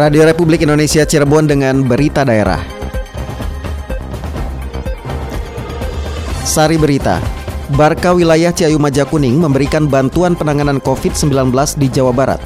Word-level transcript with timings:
Radio 0.00 0.24
Republik 0.24 0.64
Indonesia 0.64 1.04
Cirebon 1.04 1.44
dengan 1.44 1.84
berita 1.84 2.24
daerah. 2.24 2.56
Sari 6.40 6.80
berita. 6.80 7.20
Barka 7.76 8.16
wilayah 8.16 8.48
Ciayu 8.48 8.80
Majakuning 8.80 9.36
memberikan 9.36 9.84
bantuan 9.92 10.32
penanganan 10.32 10.80
COVID-19 10.80 11.52
di 11.76 11.92
Jawa 11.92 12.16
Barat. 12.16 12.40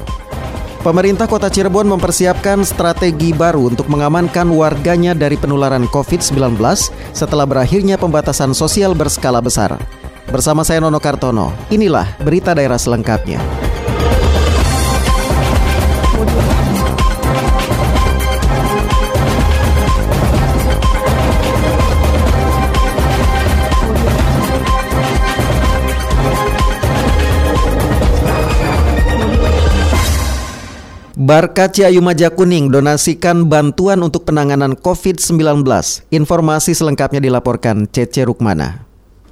Pemerintah 0.83 1.31
Kota 1.31 1.47
Cirebon 1.47 1.87
mempersiapkan 1.95 2.59
strategi 2.67 3.31
baru 3.31 3.71
untuk 3.71 3.87
mengamankan 3.87 4.51
warganya 4.51 5.15
dari 5.15 5.39
penularan 5.39 5.87
COVID-19 5.87 6.59
setelah 7.15 7.47
berakhirnya 7.47 7.95
pembatasan 7.95 8.51
sosial 8.51 8.91
berskala 8.91 9.39
besar. 9.39 9.79
Bersama 10.27 10.67
saya 10.67 10.83
Nono 10.83 10.99
Kartono, 10.99 11.55
inilah 11.71 12.19
berita 12.19 12.51
daerah 12.51 12.75
selengkapnya. 12.75 13.64
Barka 31.25 31.65
Ciayu 31.65 32.05
Majakuning 32.05 32.69
donasikan 32.69 33.49
bantuan 33.49 34.05
untuk 34.05 34.29
penanganan 34.29 34.77
COVID-19. 34.77 35.65
Informasi 36.13 36.77
selengkapnya 36.77 37.17
dilaporkan 37.17 37.89
Cece 37.89 38.29
Rukmana. 38.29 38.85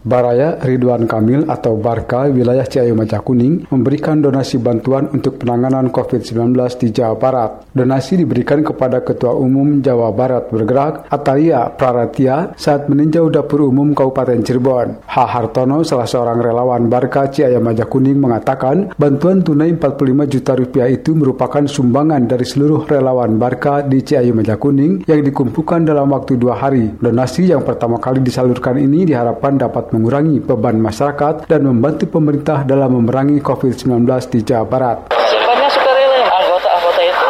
Baraya 0.04 0.60
Ridwan 0.60 1.08
Kamil 1.08 1.48
atau 1.48 1.80
Barka 1.80 2.28
wilayah 2.28 2.68
Ciayu 2.68 2.92
Maja 2.92 3.24
Kuning 3.24 3.72
memberikan 3.72 4.20
donasi 4.20 4.60
bantuan 4.60 5.08
untuk 5.16 5.40
penanganan 5.40 5.96
COVID-19 5.96 6.52
di 6.76 6.92
Jawa 6.92 7.16
Barat. 7.16 7.52
Donasi 7.72 8.20
diberikan 8.20 8.60
kepada 8.68 9.00
Ketua 9.00 9.32
Umum 9.32 9.80
Jawa 9.80 10.12
Barat 10.12 10.52
bergerak 10.52 11.08
Atalia 11.08 11.72
Praratia 11.72 12.52
saat 12.60 12.92
meninjau 12.92 13.32
dapur 13.32 13.64
umum 13.64 13.96
Kabupaten 13.96 14.44
Cirebon. 14.44 15.08
H. 15.08 15.16
Hartono, 15.24 15.88
salah 15.88 16.04
seorang 16.04 16.44
relawan 16.44 16.92
Barka 16.92 17.32
Ciayu 17.32 17.64
Maja 17.64 17.88
Kuning 17.88 18.20
mengatakan 18.20 18.92
bantuan 19.00 19.40
tunai 19.40 19.72
45 19.80 20.28
juta 20.28 20.52
rupiah 20.60 20.92
itu 20.92 21.16
merupakan 21.16 21.64
sumbangan 21.64 22.28
dari 22.28 22.44
seluruh 22.44 22.92
relawan 22.92 23.40
Barka 23.40 23.80
di 23.88 24.04
Ciayu 24.04 24.36
Maja 24.36 24.60
Kuning 24.60 25.08
yang 25.08 25.24
dikumpulkan 25.24 25.88
dalam 25.88 26.12
waktu 26.12 26.36
dua 26.36 26.60
hari. 26.60 26.92
Donasi 27.00 27.56
yang 27.56 27.64
pertama 27.64 28.04
kali 28.04 28.20
disalurkan 28.20 28.76
ini 28.76 29.08
diharapkan 29.08 29.56
dapat 29.56 29.93
mengurangi 29.94 30.42
beban 30.42 30.82
masyarakat 30.82 31.46
dan 31.46 31.62
membantu 31.70 32.10
pemerintah 32.10 32.66
dalam 32.66 32.98
memerangi 32.98 33.38
COVID-19 33.46 34.10
di 34.34 34.40
Jawa 34.42 34.66
Barat. 34.66 34.98
Simpannya 35.14 35.70
sukarela. 35.70 36.22
Anggota-anggota 36.34 37.02
itu 37.06 37.28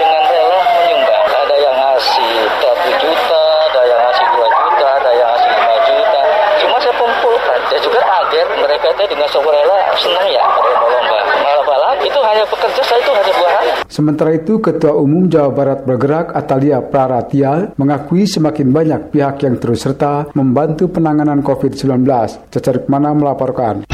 dengan 0.00 0.22
rela 0.24 0.60
menyumbang. 0.72 1.24
Ada 1.28 1.56
yang 1.60 1.76
ngasih 1.76 2.32
1 2.64 3.02
juta, 3.04 3.42
ada 3.68 3.82
yang 3.84 4.00
ngasih 4.08 4.26
2 4.32 4.48
juta, 4.48 4.86
ada 4.88 5.10
yang 5.12 5.28
ngasih 5.36 5.50
5 5.52 5.88
juta. 5.92 6.20
Cuma 6.64 6.76
saya 6.80 6.94
kumpulkan. 6.96 7.58
Saya 7.68 7.80
juga 7.84 8.00
kaget 8.00 8.48
mereka 8.56 8.86
itu 8.96 9.04
dengan 9.12 9.28
sukarela 9.28 9.78
senang 10.00 10.26
ya 10.32 10.42
berlomba-lomba. 10.56 11.20
Malah 11.66 11.92
itu 12.00 12.20
hanya 12.24 12.44
bekerja 12.48 12.82
saya 12.88 13.00
itu 13.04 13.12
hanya 13.12 13.32
dua 13.36 13.48
hari. 13.52 13.70
Sementara 13.96 14.36
itu, 14.36 14.60
Ketua 14.60 14.92
Umum 14.92 15.24
Jawa 15.24 15.48
Barat 15.56 15.88
bergerak 15.88 16.36
Atalia 16.36 16.84
Praratia 16.84 17.72
mengakui 17.80 18.28
semakin 18.28 18.68
banyak 18.68 19.08
pihak 19.08 19.40
yang 19.40 19.56
terus 19.56 19.88
serta 19.88 20.28
membantu 20.36 20.92
penanganan 20.92 21.40
COVID-19. 21.40 22.04
Cacar 22.52 22.84
mana 22.92 23.16
melaporkan. 23.16 23.88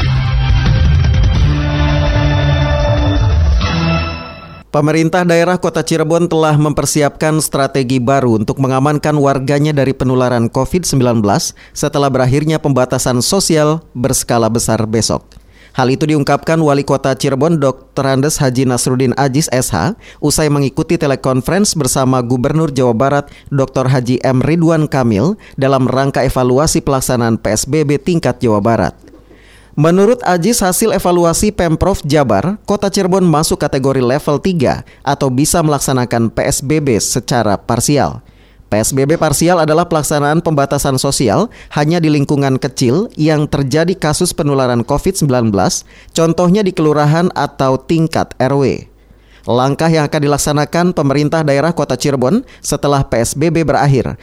Pemerintah 4.75 5.23
daerah 5.23 5.55
Kota 5.55 5.79
Cirebon 5.79 6.27
telah 6.27 6.59
mempersiapkan 6.59 7.39
strategi 7.39 8.03
baru 8.03 8.43
untuk 8.43 8.59
mengamankan 8.59 9.15
warganya 9.15 9.71
dari 9.71 9.95
penularan 9.95 10.51
COVID-19 10.51 11.23
setelah 11.71 12.11
berakhirnya 12.11 12.59
pembatasan 12.59 13.23
sosial 13.23 13.79
berskala 13.95 14.51
besar 14.51 14.83
besok. 14.83 15.42
Hal 15.73 15.89
itu 15.89 16.05
diungkapkan 16.05 16.61
Wali 16.61 16.85
Kota 16.85 17.17
Cirebon 17.17 17.57
Dr. 17.57 18.05
Andes 18.05 18.37
Haji 18.37 18.69
Nasruddin 18.69 19.17
Ajis 19.17 19.49
SH 19.49 19.97
usai 20.21 20.45
mengikuti 20.45 21.01
telekonferensi 21.01 21.73
bersama 21.73 22.21
Gubernur 22.21 22.69
Jawa 22.69 22.93
Barat 22.93 23.25
Dr. 23.49 23.89
Haji 23.89 24.21
M. 24.21 24.45
Ridwan 24.45 24.85
Kamil 24.85 25.33
dalam 25.57 25.89
rangka 25.89 26.21
evaluasi 26.21 26.85
pelaksanaan 26.85 27.41
PSBB 27.41 27.97
tingkat 27.97 28.37
Jawa 28.37 28.61
Barat. 28.61 28.93
Menurut 29.73 30.21
Ajis 30.21 30.61
hasil 30.61 30.93
evaluasi 30.93 31.49
Pemprov 31.49 32.05
Jabar, 32.05 32.61
Kota 32.69 32.93
Cirebon 32.93 33.25
masuk 33.25 33.57
kategori 33.57 34.05
level 34.05 34.37
3 34.37 34.85
atau 35.01 35.33
bisa 35.33 35.65
melaksanakan 35.65 36.29
PSBB 36.29 37.01
secara 37.01 37.57
parsial. 37.57 38.21
PSBB 38.73 39.21
parsial 39.21 39.61
adalah 39.61 39.85
pelaksanaan 39.85 40.41
pembatasan 40.41 40.97
sosial 40.97 41.53
hanya 41.77 42.01
di 42.01 42.09
lingkungan 42.09 42.57
kecil 42.57 43.05
yang 43.13 43.45
terjadi 43.45 43.93
kasus 43.93 44.33
penularan 44.33 44.81
COVID-19, 44.81 45.29
contohnya 46.09 46.65
di 46.65 46.73
kelurahan 46.73 47.29
atau 47.37 47.77
tingkat 47.77 48.33
RW. 48.41 48.89
Langkah 49.45 49.93
yang 49.93 50.09
akan 50.09 50.21
dilaksanakan 50.25 50.85
pemerintah 50.97 51.45
daerah 51.45 51.69
Kota 51.69 51.93
Cirebon 51.93 52.41
setelah 52.65 53.05
PSBB 53.05 53.61
berakhir 53.61 54.17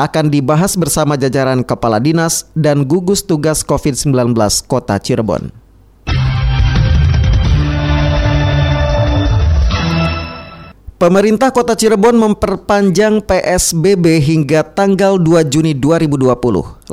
akan 0.00 0.32
dibahas 0.32 0.72
bersama 0.80 1.20
jajaran 1.20 1.60
kepala 1.60 2.00
dinas 2.00 2.48
dan 2.56 2.88
gugus 2.88 3.20
tugas 3.20 3.60
COVID-19 3.60 4.32
Kota 4.64 4.96
Cirebon. 4.96 5.61
Pemerintah 11.02 11.50
Kota 11.50 11.74
Cirebon 11.74 12.14
memperpanjang 12.14 13.26
PSBB 13.26 14.22
hingga 14.22 14.62
tanggal 14.62 15.18
2 15.18 15.50
Juni 15.50 15.74
2020. 15.74 16.30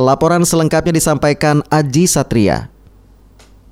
Laporan 0.01 0.41
selengkapnya 0.41 0.97
disampaikan 0.97 1.61
Aji 1.69 2.09
Satria. 2.09 2.73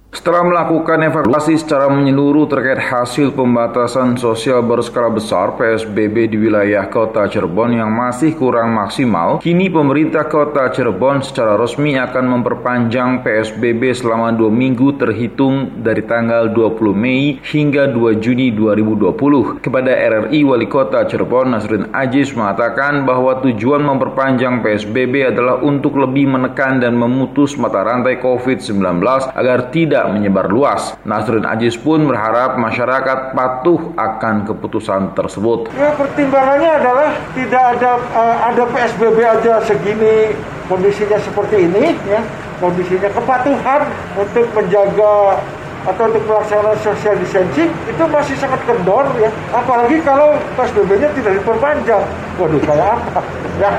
Setelah 0.08 0.40
melakukan 0.40 1.04
evaluasi 1.04 1.60
secara 1.60 1.92
menyeluruh 1.92 2.48
terkait 2.48 2.80
hasil 2.80 3.36
pembatasan 3.36 4.16
sosial 4.16 4.64
berskala 4.64 5.12
besar 5.12 5.60
PSBB 5.60 6.32
di 6.32 6.40
wilayah 6.40 6.88
kota 6.88 7.28
Cirebon 7.28 7.76
yang 7.76 7.92
masih 7.92 8.32
kurang 8.40 8.72
maksimal, 8.72 9.44
kini 9.44 9.68
pemerintah 9.68 10.32
kota 10.32 10.72
Cirebon 10.72 11.20
secara 11.20 11.60
resmi 11.60 12.00
akan 12.00 12.40
memperpanjang 12.40 13.20
PSBB 13.20 13.92
selama 13.92 14.32
dua 14.32 14.48
minggu 14.48 14.96
terhitung 14.96 15.84
dari 15.84 16.00
tanggal 16.08 16.56
20 16.56 16.96
Mei 16.96 17.44
hingga 17.44 17.92
2 17.92 18.24
Juni 18.24 18.56
2020. 18.56 19.60
Kepada 19.60 19.92
RRI 19.92 20.40
Wali 20.48 20.72
Kota 20.72 21.04
Cirebon 21.04 21.52
Nasrin 21.52 21.92
Ajis 21.92 22.32
mengatakan 22.32 23.04
bahwa 23.04 23.44
tujuan 23.44 23.84
memperpanjang 23.84 24.64
PSBB 24.64 25.36
adalah 25.36 25.60
untuk 25.60 26.00
lebih 26.00 26.32
menekan 26.32 26.80
dan 26.80 26.96
memutus 26.96 27.60
mata 27.60 27.84
rantai 27.84 28.24
COVID-19 28.24 29.04
agar 29.36 29.68
tidak 29.76 30.07
menyebar 30.14 30.48
luas. 30.48 30.96
Nasrin 31.04 31.44
Ajis 31.44 31.76
pun 31.76 32.08
berharap 32.08 32.56
masyarakat 32.56 33.34
patuh 33.36 33.94
akan 33.96 34.48
keputusan 34.48 35.16
tersebut. 35.18 35.72
Ya, 35.76 35.92
pertimbangannya 35.96 36.72
adalah 36.80 37.10
tidak 37.36 37.64
ada 37.78 37.92
uh, 38.14 38.36
ada 38.48 38.64
PSBB 38.72 39.18
aja 39.24 39.54
segini 39.64 40.32
kondisinya 40.68 41.18
seperti 41.24 41.64
ini 41.64 41.96
ya 42.12 42.22
kondisinya 42.60 43.10
kepatuhan 43.14 43.82
untuk 44.20 44.46
menjaga 44.52 45.40
atau 45.88 46.04
untuk 46.12 46.24
melaksanakan 46.28 46.78
social 46.84 47.16
distancing 47.16 47.72
itu 47.88 48.04
masih 48.12 48.36
sangat 48.36 48.60
kendor 48.68 49.08
ya 49.24 49.32
apalagi 49.56 50.04
kalau 50.04 50.36
PSBB-nya 50.60 51.16
tidak 51.16 51.40
diperpanjang 51.40 52.04
waduh 52.38 52.62
kayak 52.64 52.88
apa? 52.98 53.22
Ya 53.58 53.72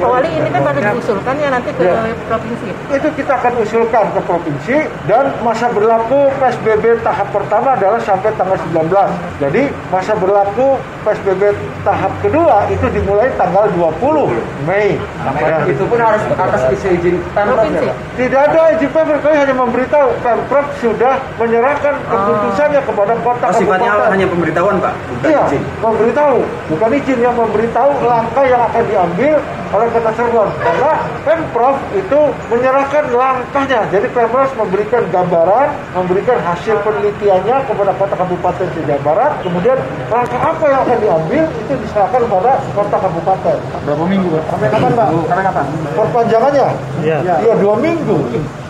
Wali 0.00 0.30
ini 0.32 0.48
kan 0.48 0.60
baru 0.64 0.80
diusulkan 0.80 1.34
ya 1.36 1.48
nanti 1.52 1.70
ke 1.76 1.84
ya. 1.84 2.16
provinsi. 2.24 2.68
Itu 2.88 3.08
kita 3.12 3.32
akan 3.36 3.52
usulkan 3.60 4.04
ke 4.16 4.20
provinsi 4.24 4.76
dan 5.04 5.28
masa 5.44 5.68
berlaku 5.68 6.32
PSBB 6.40 7.04
tahap 7.04 7.28
pertama 7.30 7.76
adalah 7.76 8.00
sampai 8.00 8.32
tanggal 8.40 8.56
19 8.72 8.88
jadi 9.36 9.68
masa 9.92 10.16
berlaku 10.16 10.80
PSBB 11.04 11.54
tahap 11.84 12.12
kedua 12.24 12.66
itu 12.72 12.86
dimulai 12.90 13.28
tanggal 13.36 13.68
20 13.76 14.32
Mei. 14.64 14.96
Nah, 15.22 15.36
ya. 15.36 15.58
itu 15.68 15.84
pun 15.84 16.00
harus 16.00 16.22
atas 16.32 16.62
izin 16.72 17.20
Pemprov 17.30 17.68
ya? 17.70 17.94
tidak 18.16 18.40
ada 18.50 18.60
izin 18.74 18.90
Pemprov 18.90 19.20
kami 19.22 19.36
hanya 19.38 19.54
memberitahu 19.54 20.08
Pemprov 20.24 20.66
sudah 20.80 21.20
menyerahkan 21.38 21.94
keputusannya 22.08 22.80
kepada 22.82 23.14
kota 23.20 23.46
oh, 23.52 23.54
sifatnya 23.54 23.92
hanya 24.08 24.26
pemberitahuan 24.26 24.76
Pak? 24.80 24.94
Bukan 25.12 25.28
iya, 25.30 25.42
izin. 25.46 25.62
memberitahu. 25.84 26.38
Bukan 26.74 26.90
izin 26.96 27.18
yang 27.20 27.34
memberitahu 27.36 27.90
langkah 28.06 28.44
yang 28.46 28.62
akan 28.70 28.84
diambil 28.86 29.36
oleh 29.74 29.88
kota 29.90 30.10
Cirebon 30.14 30.48
karena 30.62 30.92
Pemprov 31.26 31.76
itu 31.92 32.20
menyerahkan 32.48 33.04
langkahnya. 33.10 33.80
Jadi 33.90 34.06
Pemprov 34.14 34.50
memberikan 34.54 35.02
gambaran 35.10 35.68
memberikan 35.98 36.38
hasil 36.40 36.78
penelitiannya 36.86 37.56
kepada 37.66 37.92
kota 37.98 38.14
kabupaten 38.14 38.66
di 38.78 38.80
Jawa 38.86 39.02
Barat. 39.02 39.32
Kemudian 39.42 39.78
langkah 40.06 40.40
apa 40.40 40.64
yang 40.70 40.80
akan 40.86 40.98
diambil 41.02 41.44
itu 41.50 41.72
diserahkan 41.82 42.20
kepada 42.24 42.52
kota 42.72 42.96
kabupaten. 43.02 43.56
Berapa 43.82 44.04
minggu 44.06 44.28
sampai 44.46 44.68
kapan 44.70 44.90
Pak? 44.94 45.08
sampai 45.26 45.44
kapan? 45.44 45.64
perpanjangannya? 45.98 46.68
iya. 47.02 47.18
Ya, 47.42 47.54
dua 47.58 47.74
minggu 47.76 48.18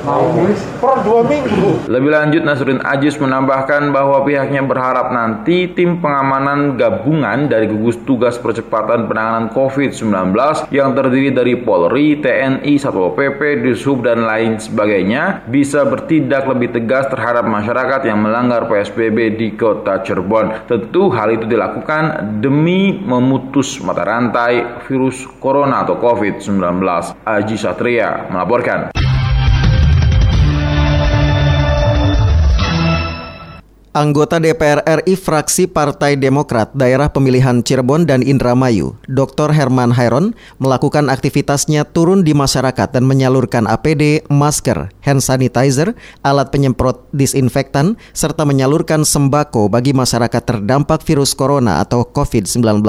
per 0.06 1.02
dua 1.02 1.26
minggu. 1.26 1.90
Lebih 1.90 2.10
lanjut 2.14 2.42
Nasruddin 2.46 2.78
Ajis 2.86 3.18
menambahkan 3.18 3.90
bahwa 3.90 4.22
pihaknya 4.22 4.62
berharap 4.62 5.10
nanti 5.10 5.66
tim 5.74 5.98
pengamanan 5.98 6.78
gabungan 6.78 7.50
dari 7.50 7.66
gugus 7.66 7.98
tugas 8.06 8.38
percepatan 8.38 9.10
penanganan 9.10 9.50
COVID-19 9.50 10.30
yang 10.70 10.94
terdiri 10.94 11.34
dari 11.34 11.58
Polri, 11.58 12.22
TNI, 12.22 12.78
Satpol 12.78 13.18
PP, 13.18 13.66
Dishub 13.66 14.06
dan 14.06 14.22
lain 14.22 14.62
sebagainya 14.62 15.42
bisa 15.50 15.82
bertindak 15.82 16.46
lebih 16.46 16.70
tegas 16.70 17.10
terhadap 17.10 17.42
masyarakat 17.42 18.06
yang 18.06 18.22
melanggar 18.22 18.70
PSBB 18.70 19.34
di 19.34 19.58
kota 19.58 20.06
Cirebon. 20.06 20.70
Tentu 20.70 21.10
hal 21.10 21.34
itu 21.34 21.50
dilakukan 21.50 22.38
demi 22.38 22.94
memutus 22.94 23.82
mata 23.82 24.06
rantai 24.06 24.86
virus 24.86 25.26
corona 25.42 25.82
atau 25.82 25.98
COVID-19. 25.98 26.78
Aji 27.26 27.56
Satria 27.58 28.30
melaporkan. 28.30 29.05
Anggota 33.96 34.36
DPR 34.36 34.84
RI 34.84 35.16
fraksi 35.16 35.64
Partai 35.64 36.20
Demokrat 36.20 36.68
daerah 36.76 37.08
pemilihan 37.08 37.64
Cirebon 37.64 38.04
dan 38.04 38.20
Indramayu, 38.20 38.92
Dr. 39.08 39.56
Herman 39.56 39.88
Hairon, 39.88 40.36
melakukan 40.60 41.08
aktivitasnya 41.08 41.88
turun 41.96 42.20
di 42.20 42.36
masyarakat 42.36 42.92
dan 42.92 43.08
menyalurkan 43.08 43.64
APD, 43.64 44.28
masker, 44.28 44.92
hand 45.00 45.24
sanitizer, 45.24 45.96
alat 46.20 46.52
penyemprot 46.52 47.08
disinfektan, 47.16 47.96
serta 48.12 48.44
menyalurkan 48.44 49.00
sembako 49.00 49.72
bagi 49.72 49.96
masyarakat 49.96 50.44
terdampak 50.44 51.00
virus 51.00 51.32
corona 51.32 51.80
atau 51.80 52.04
COVID-19. 52.04 52.84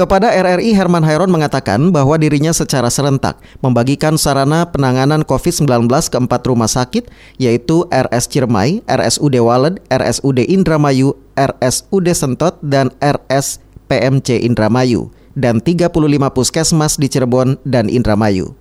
Kepada 0.00 0.32
RRI, 0.32 0.72
Herman 0.72 1.04
Hairon 1.04 1.28
mengatakan 1.28 1.92
bahwa 1.92 2.16
dirinya 2.16 2.56
secara 2.56 2.88
serentak 2.88 3.36
membagikan 3.60 4.16
sarana 4.16 4.64
penanganan 4.64 5.20
COVID-19 5.28 5.92
ke 6.08 6.16
empat 6.16 6.40
rumah 6.48 6.72
sakit, 6.72 7.12
yaitu 7.36 7.84
RS 7.92 8.32
Ciremai, 8.32 8.80
RSUD 8.88 9.36
Waled, 9.44 9.76
RSUD 9.92 10.40
Indramayu, 10.48 11.20
RSUD 11.36 12.16
Sentot, 12.16 12.56
dan 12.64 12.88
RS 12.96 13.60
PMC 13.92 14.40
Indramayu, 14.40 15.12
dan 15.36 15.60
35 15.60 15.92
puskesmas 16.32 16.96
di 16.96 17.12
Cirebon 17.12 17.60
dan 17.68 17.92
Indramayu. 17.92 18.56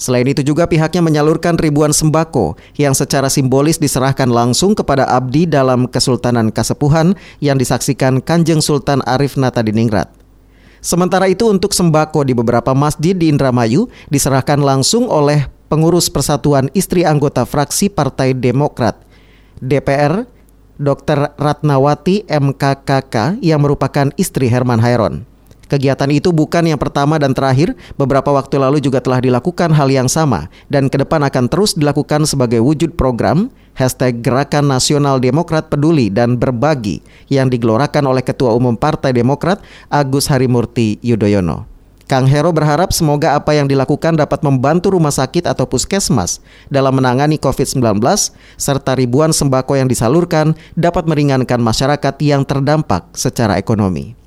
Selain 0.00 0.24
itu 0.24 0.40
juga 0.40 0.64
pihaknya 0.64 1.04
menyalurkan 1.04 1.60
ribuan 1.60 1.92
sembako 1.92 2.56
yang 2.80 2.96
secara 2.96 3.28
simbolis 3.28 3.76
diserahkan 3.76 4.32
langsung 4.32 4.72
kepada 4.72 5.04
abdi 5.04 5.44
dalam 5.44 5.84
Kesultanan 5.84 6.48
Kasepuhan 6.48 7.12
yang 7.44 7.60
disaksikan 7.60 8.24
Kanjeng 8.24 8.64
Sultan 8.64 9.04
Arif 9.04 9.36
Nata 9.36 9.60
Diningrat. 9.60 10.21
Sementara 10.82 11.30
itu 11.30 11.46
untuk 11.46 11.70
sembako 11.70 12.26
di 12.26 12.34
beberapa 12.34 12.74
masjid 12.74 13.14
di 13.14 13.30
Indramayu 13.30 13.86
diserahkan 14.10 14.58
langsung 14.58 15.06
oleh 15.06 15.46
pengurus 15.70 16.10
Persatuan 16.10 16.74
Istri 16.74 17.06
Anggota 17.06 17.46
Fraksi 17.46 17.86
Partai 17.86 18.34
Demokrat 18.34 18.98
DPR 19.62 20.26
Dr. 20.82 21.38
Ratnawati 21.38 22.26
MKKK 22.26 23.38
yang 23.38 23.62
merupakan 23.62 24.10
istri 24.18 24.50
Herman 24.50 24.82
Hairon. 24.82 25.31
Kegiatan 25.72 26.12
itu 26.12 26.36
bukan 26.36 26.68
yang 26.68 26.76
pertama 26.76 27.16
dan 27.16 27.32
terakhir, 27.32 27.72
beberapa 27.96 28.28
waktu 28.28 28.60
lalu 28.60 28.76
juga 28.84 29.00
telah 29.00 29.24
dilakukan 29.24 29.72
hal 29.72 29.88
yang 29.88 30.04
sama 30.04 30.52
dan 30.68 30.92
ke 30.92 31.00
depan 31.00 31.24
akan 31.24 31.48
terus 31.48 31.72
dilakukan 31.72 32.28
sebagai 32.28 32.60
wujud 32.60 32.92
program 32.92 33.48
hashtag 33.72 34.20
Gerakan 34.20 34.68
Nasional 34.68 35.16
Demokrat 35.16 35.72
Peduli 35.72 36.12
dan 36.12 36.36
Berbagi 36.36 37.00
yang 37.32 37.48
digelorakan 37.48 38.04
oleh 38.04 38.20
Ketua 38.20 38.52
Umum 38.52 38.76
Partai 38.76 39.16
Demokrat 39.16 39.64
Agus 39.88 40.28
Harimurti 40.28 41.00
Yudhoyono. 41.00 41.64
Kang 42.04 42.28
Hero 42.28 42.52
berharap 42.52 42.92
semoga 42.92 43.32
apa 43.32 43.56
yang 43.56 43.64
dilakukan 43.64 44.20
dapat 44.20 44.44
membantu 44.44 44.92
rumah 44.92 45.08
sakit 45.08 45.48
atau 45.48 45.64
puskesmas 45.64 46.44
dalam 46.68 47.00
menangani 47.00 47.40
COVID-19 47.40 47.96
serta 48.60 48.92
ribuan 48.92 49.32
sembako 49.32 49.80
yang 49.80 49.88
disalurkan 49.88 50.52
dapat 50.76 51.08
meringankan 51.08 51.64
masyarakat 51.64 52.12
yang 52.20 52.44
terdampak 52.44 53.08
secara 53.16 53.56
ekonomi. 53.56 54.21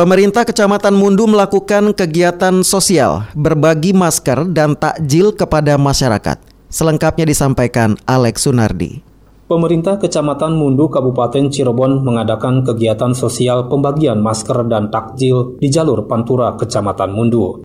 Pemerintah 0.00 0.48
Kecamatan 0.48 0.96
Mundu 0.96 1.28
melakukan 1.28 1.92
kegiatan 1.92 2.64
sosial, 2.64 3.28
berbagi 3.36 3.92
masker 3.92 4.48
dan 4.48 4.72
takjil 4.72 5.36
kepada 5.36 5.76
masyarakat. 5.76 6.40
Selengkapnya 6.72 7.28
disampaikan 7.28 8.00
Alex 8.08 8.48
Sunardi. 8.48 9.04
Pemerintah 9.44 10.00
Kecamatan 10.00 10.56
Mundu 10.56 10.88
Kabupaten 10.88 11.52
Cirebon 11.52 12.00
mengadakan 12.00 12.64
kegiatan 12.64 13.12
sosial 13.12 13.68
pembagian 13.68 14.24
masker 14.24 14.64
dan 14.72 14.88
takjil 14.88 15.60
di 15.60 15.68
jalur 15.68 16.08
Pantura 16.08 16.56
Kecamatan 16.56 17.12
Mundu. 17.12 17.60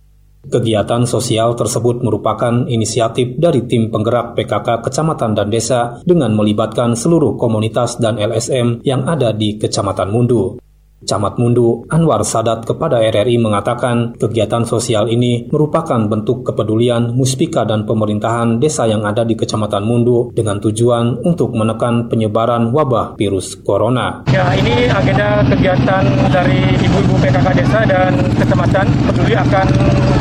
Kegiatan 0.52 1.08
sosial 1.08 1.56
tersebut 1.56 2.04
merupakan 2.04 2.68
inisiatif 2.68 3.40
dari 3.40 3.64
tim 3.64 3.88
penggerak 3.88 4.36
PKK 4.36 4.84
Kecamatan 4.84 5.40
dan 5.40 5.48
Desa 5.48 6.04
dengan 6.04 6.36
melibatkan 6.36 7.00
seluruh 7.00 7.40
komunitas 7.40 7.96
dan 7.96 8.20
LSM 8.20 8.84
yang 8.84 9.08
ada 9.08 9.32
di 9.32 9.56
Kecamatan 9.56 10.12
Mundu. 10.12 10.65
Camat 11.06 11.38
Mundu 11.38 11.86
Anwar 11.94 12.26
Sadat 12.26 12.66
kepada 12.66 12.98
RRI 13.00 13.38
mengatakan 13.38 14.18
kegiatan 14.18 14.66
sosial 14.66 15.06
ini 15.08 15.46
merupakan 15.54 16.02
bentuk 16.10 16.42
kepedulian 16.42 17.14
Muspika 17.14 17.62
dan 17.64 17.86
pemerintahan 17.86 18.58
desa 18.58 18.90
yang 18.90 19.06
ada 19.06 19.22
di 19.22 19.38
Kecamatan 19.38 19.86
Mundu 19.86 20.34
dengan 20.34 20.58
tujuan 20.58 21.22
untuk 21.22 21.54
menekan 21.54 22.10
penyebaran 22.10 22.74
wabah 22.74 23.14
virus 23.16 23.54
corona. 23.62 24.26
Ya, 24.34 24.50
ini 24.58 24.90
agenda 24.90 25.46
kegiatan 25.46 26.04
dari 26.34 26.60
ibu-ibu 26.82 27.16
PKK 27.22 27.48
desa 27.54 27.80
dan 27.86 28.12
kecamatan 28.36 28.86
peduli 29.06 29.38
akan 29.38 29.68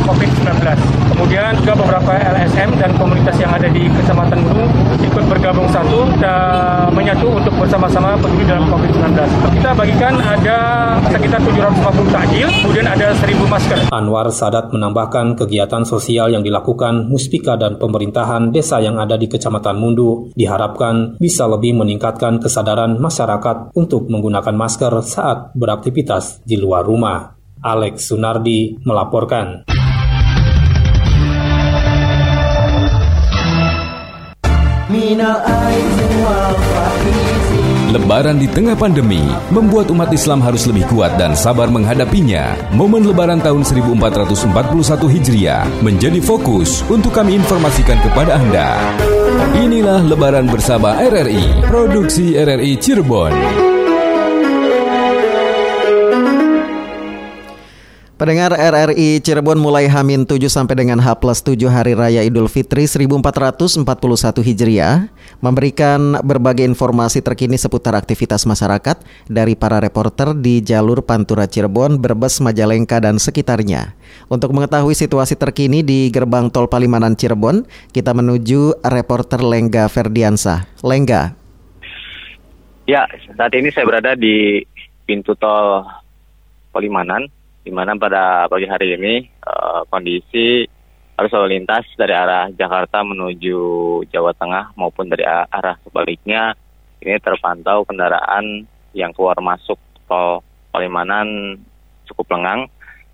COVID-19. 0.04 0.52
Kemudian 1.14 1.56
juga 1.62 1.72
beberapa 1.78 2.12
LSM 2.12 2.76
dan 2.76 2.90
komunitas 3.00 3.36
yang 3.40 3.54
ada 3.54 3.70
di 3.70 3.86
Kecamatan 3.88 4.38
Mundu 4.44 4.66
ikut 5.00 5.24
bergabung 5.30 5.70
satu 5.70 6.10
dan 6.18 6.90
menyatu 6.90 7.30
untuk 7.30 7.54
bersama-sama 7.56 8.18
peduli 8.18 8.44
dalam 8.44 8.66
COVID-19. 8.66 9.14
Kita 9.54 9.70
bagikan 9.72 10.14
ada 10.18 10.58
sekitar 11.10 11.40
750 11.40 12.14
takjil, 12.14 12.48
kemudian 12.62 12.86
ada 12.88 13.14
1000 13.16 13.46
masker. 13.46 13.78
Anwar 13.90 14.28
Sadat 14.30 14.70
menambahkan 14.74 15.38
kegiatan 15.38 15.82
sosial 15.86 16.32
yang 16.32 16.42
dilakukan 16.42 17.06
Muspika 17.08 17.54
dan 17.54 17.78
pemerintahan 17.80 18.50
desa 18.50 18.82
yang 18.82 18.98
ada 18.98 19.14
di 19.14 19.26
Kecamatan 19.30 19.76
Mundu 19.78 20.30
diharapkan 20.34 21.16
bisa 21.18 21.46
lebih 21.46 21.78
meningkatkan 21.78 22.42
kesadaran 22.42 22.98
masyarakat 22.98 23.72
untuk 23.74 24.10
menggunakan 24.10 24.54
masker 24.54 24.92
saat 25.02 25.54
beraktivitas 25.54 26.42
di 26.44 26.58
luar 26.58 26.84
rumah. 26.84 27.34
Alex 27.64 28.12
Sunardi 28.12 28.76
melaporkan. 28.84 29.64
Minal 34.92 35.40
aizin 35.42 36.12
wal 36.22 36.54
Lebaran 37.94 38.42
di 38.42 38.50
tengah 38.50 38.74
pandemi 38.74 39.22
membuat 39.54 39.86
umat 39.94 40.10
Islam 40.10 40.42
harus 40.42 40.66
lebih 40.66 40.82
kuat 40.90 41.14
dan 41.14 41.38
sabar 41.38 41.70
menghadapinya. 41.70 42.58
Momen 42.74 43.06
Lebaran 43.06 43.38
tahun 43.38 43.62
1441 43.62 45.14
Hijriah 45.14 45.62
menjadi 45.78 46.18
fokus 46.18 46.82
untuk 46.90 47.14
kami 47.14 47.38
informasikan 47.38 48.02
kepada 48.02 48.34
Anda. 48.34 48.74
Inilah 49.62 50.02
Lebaran 50.10 50.50
bersama 50.50 50.98
RRI, 51.06 51.70
produksi 51.70 52.34
RRI 52.34 52.74
Cirebon. 52.82 53.73
Pendengar 58.14 58.54
RRI 58.54 59.18
Cirebon 59.26 59.58
mulai 59.58 59.90
Hamin 59.90 60.22
7 60.22 60.46
sampai 60.46 60.78
dengan 60.78 61.02
H 61.02 61.18
plus 61.18 61.42
7 61.42 61.66
Hari 61.66 61.98
Raya 61.98 62.22
Idul 62.22 62.46
Fitri 62.46 62.86
1441 62.86 63.82
Hijriah 64.38 65.10
memberikan 65.42 66.22
berbagai 66.22 66.62
informasi 66.62 67.26
terkini 67.26 67.58
seputar 67.58 67.98
aktivitas 67.98 68.46
masyarakat 68.46 69.02
dari 69.26 69.58
para 69.58 69.82
reporter 69.82 70.30
di 70.30 70.62
jalur 70.62 71.02
Pantura 71.02 71.50
Cirebon, 71.50 71.98
Brebes, 71.98 72.38
Majalengka, 72.38 73.02
dan 73.02 73.18
sekitarnya. 73.18 73.98
Untuk 74.30 74.54
mengetahui 74.54 74.94
situasi 74.94 75.34
terkini 75.34 75.82
di 75.82 76.06
gerbang 76.14 76.46
tol 76.54 76.70
Palimanan 76.70 77.18
Cirebon, 77.18 77.66
kita 77.90 78.14
menuju 78.14 78.78
reporter 78.86 79.42
Lengga 79.42 79.90
Ferdiansa. 79.90 80.70
Lengga. 80.86 81.34
Ya, 82.86 83.10
saat 83.34 83.50
ini 83.58 83.74
saya 83.74 83.90
berada 83.90 84.14
di 84.14 84.62
pintu 85.02 85.34
tol 85.34 85.82
Palimanan 86.70 87.26
di 87.64 87.72
mana 87.72 87.96
pada 87.96 88.44
pagi 88.46 88.68
hari 88.68 88.92
ini 88.92 89.24
uh, 89.40 89.88
kondisi 89.88 90.68
arus 91.16 91.32
lalu 91.32 91.56
lintas 91.56 91.88
dari 91.96 92.12
arah 92.12 92.52
Jakarta 92.52 93.00
menuju 93.00 93.56
Jawa 94.12 94.36
Tengah 94.36 94.76
maupun 94.76 95.08
dari 95.08 95.24
arah 95.24 95.80
sebaliknya 95.80 96.52
ini 97.00 97.16
terpantau 97.24 97.88
kendaraan 97.88 98.68
yang 98.92 99.16
keluar 99.16 99.40
masuk 99.40 99.80
tol 100.04 100.44
Palimanan 100.74 101.56
cukup 102.10 102.34
lengang 102.34 102.66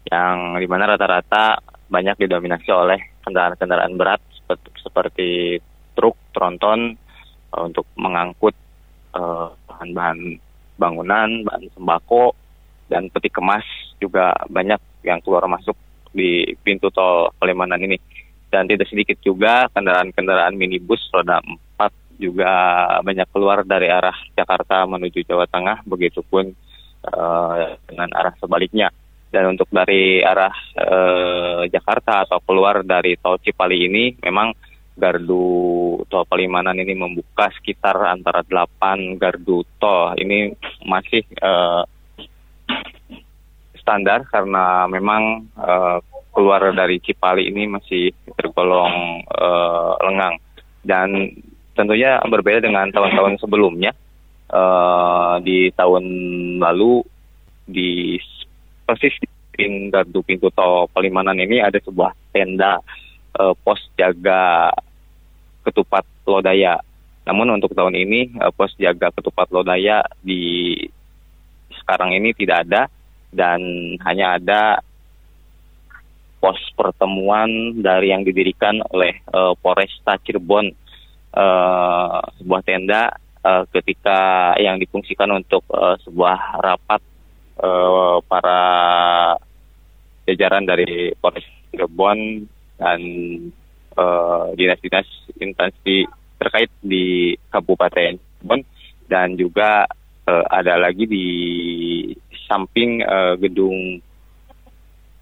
yang 0.09 0.57
di 0.57 0.65
mana 0.65 0.97
rata-rata 0.97 1.61
banyak 1.93 2.17
didominasi 2.25 2.73
oleh 2.73 3.21
kendaraan-kendaraan 3.21 3.95
berat 4.01 4.23
seperti, 4.33 4.69
seperti 4.81 5.31
truk, 5.93 6.17
tronton 6.33 6.97
uh, 7.53 7.63
untuk 7.69 7.85
mengangkut 8.01 8.57
bahan 9.13 9.21
uh, 9.21 9.53
bahan-bahan 9.69 10.19
bangunan, 10.81 11.29
bahan 11.45 11.69
sembako 11.77 12.33
dan 12.89 13.13
peti 13.13 13.29
kemas 13.29 13.67
juga 14.01 14.33
banyak 14.49 15.05
yang 15.05 15.21
keluar 15.21 15.45
masuk 15.47 15.77
di 16.11 16.57
pintu 16.65 16.91
tol 16.91 17.31
Palimanan 17.39 17.81
ini. 17.85 18.01
Dan 18.51 18.67
tidak 18.67 18.91
sedikit 18.91 19.15
juga 19.23 19.71
kendaraan-kendaraan 19.71 20.59
minibus 20.59 21.07
roda 21.15 21.39
4 21.79 22.19
juga 22.19 22.53
banyak 23.01 23.29
keluar 23.31 23.63
dari 23.63 23.87
arah 23.87 24.17
Jakarta 24.35 24.85
menuju 24.91 25.23
Jawa 25.23 25.47
Tengah, 25.47 25.87
begitupun 25.87 26.51
uh, 27.07 27.79
dengan 27.87 28.11
arah 28.11 28.35
sebaliknya. 28.43 28.91
Dan 29.31 29.55
untuk 29.55 29.71
dari 29.71 30.19
arah 30.19 30.51
uh, 30.75 31.63
Jakarta 31.71 32.27
atau 32.27 32.43
keluar 32.43 32.83
dari 32.83 33.15
tol 33.15 33.39
Cipali 33.39 33.87
ini 33.87 34.19
memang 34.19 34.51
gardu 34.99 35.47
tol 36.11 36.27
Palimanan 36.27 36.77
ini 36.77 36.99
membuka 36.99 37.49
sekitar 37.55 37.97
antara 38.11 38.43
8 38.43 39.15
gardu 39.17 39.63
tol. 39.79 40.19
Ini 40.19 40.53
masih 40.85 41.23
uh, 41.41 41.87
standar 43.91 44.23
karena 44.31 44.87
memang 44.87 45.51
uh, 45.59 45.99
keluar 46.31 46.63
dari 46.71 47.03
Cipali 47.03 47.51
ini 47.51 47.67
masih 47.67 48.15
tergolong 48.39 49.27
uh, 49.35 49.99
lengang 50.07 50.39
dan 50.87 51.35
tentunya 51.75 52.23
berbeda 52.23 52.63
dengan 52.63 52.87
tahun-tahun 52.95 53.43
sebelumnya. 53.43 53.91
Uh, 54.51 55.39
di 55.43 55.71
tahun 55.75 56.03
lalu 56.59 57.07
di 57.67 58.19
persis 58.83 59.15
di 59.23 59.31
gardu 59.91 60.27
pintu 60.27 60.51
tol 60.51 60.91
Palimanan 60.91 61.39
ini 61.39 61.63
ada 61.63 61.79
sebuah 61.83 62.15
tenda 62.31 62.79
uh, 63.39 63.55
pos 63.59 63.83
jaga 63.99 64.71
ketupat 65.67 66.07
lodaya. 66.27 66.79
Namun 67.27 67.59
untuk 67.59 67.75
tahun 67.75 67.95
ini 67.95 68.39
uh, 68.39 68.55
pos 68.55 68.71
jaga 68.79 69.11
ketupat 69.15 69.51
lodaya 69.51 70.03
di 70.23 70.75
sekarang 71.83 72.15
ini 72.15 72.35
tidak 72.35 72.67
ada 72.67 72.91
dan 73.31 73.61
hanya 74.03 74.37
ada 74.39 74.63
pos 76.41 76.57
pertemuan 76.73 77.77
dari 77.85 78.11
yang 78.11 78.25
didirikan 78.25 78.81
oleh 78.91 79.21
uh, 79.31 79.53
Polresta 79.61 80.17
Cirebon 80.25 80.73
uh, 81.37 82.19
sebuah 82.41 82.63
tenda 82.65 83.13
uh, 83.45 83.69
ketika 83.69 84.53
yang 84.57 84.81
difungsikan 84.81 85.29
untuk 85.37 85.63
uh, 85.69 86.01
sebuah 86.01 86.65
rapat 86.65 87.01
uh, 87.61 88.25
para 88.25 88.61
jajaran 90.25 90.65
dari 90.65 91.13
Polres 91.21 91.45
Cirebon 91.71 92.49
dan 92.81 93.01
dinas-dinas 94.57 95.05
uh, 95.05 95.45
instansi 95.45 96.09
terkait 96.41 96.73
di 96.81 97.37
Kabupaten 97.53 98.17
Cirebon. 98.17 98.65
Dan 99.11 99.35
juga 99.37 99.85
uh, 100.25 100.45
ada 100.49 100.79
lagi 100.81 101.05
di 101.05 101.27
samping 102.51 103.07
uh, 103.07 103.39
gedung 103.39 104.03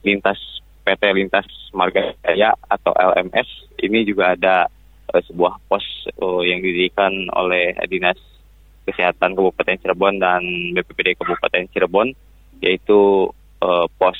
lintas 0.01 0.41
PT 0.89 1.03
Lintas 1.13 1.45
Marga 1.77 2.17
Jaya 2.25 2.57
atau 2.73 2.97
LMS 2.97 3.69
ini 3.85 4.09
juga 4.09 4.33
ada 4.33 4.73
uh, 5.13 5.21
sebuah 5.29 5.61
pos 5.69 5.85
uh, 6.17 6.41
yang 6.41 6.65
didirikan 6.65 7.13
oleh 7.37 7.77
Dinas 7.93 8.17
Kesehatan 8.89 9.37
Kabupaten 9.37 9.77
Cirebon 9.85 10.17
dan 10.17 10.41
BPPD 10.73 11.21
Kabupaten 11.21 11.69
Cirebon 11.69 12.09
yaitu 12.65 13.29
uh, 13.61 13.85
pos 14.01 14.17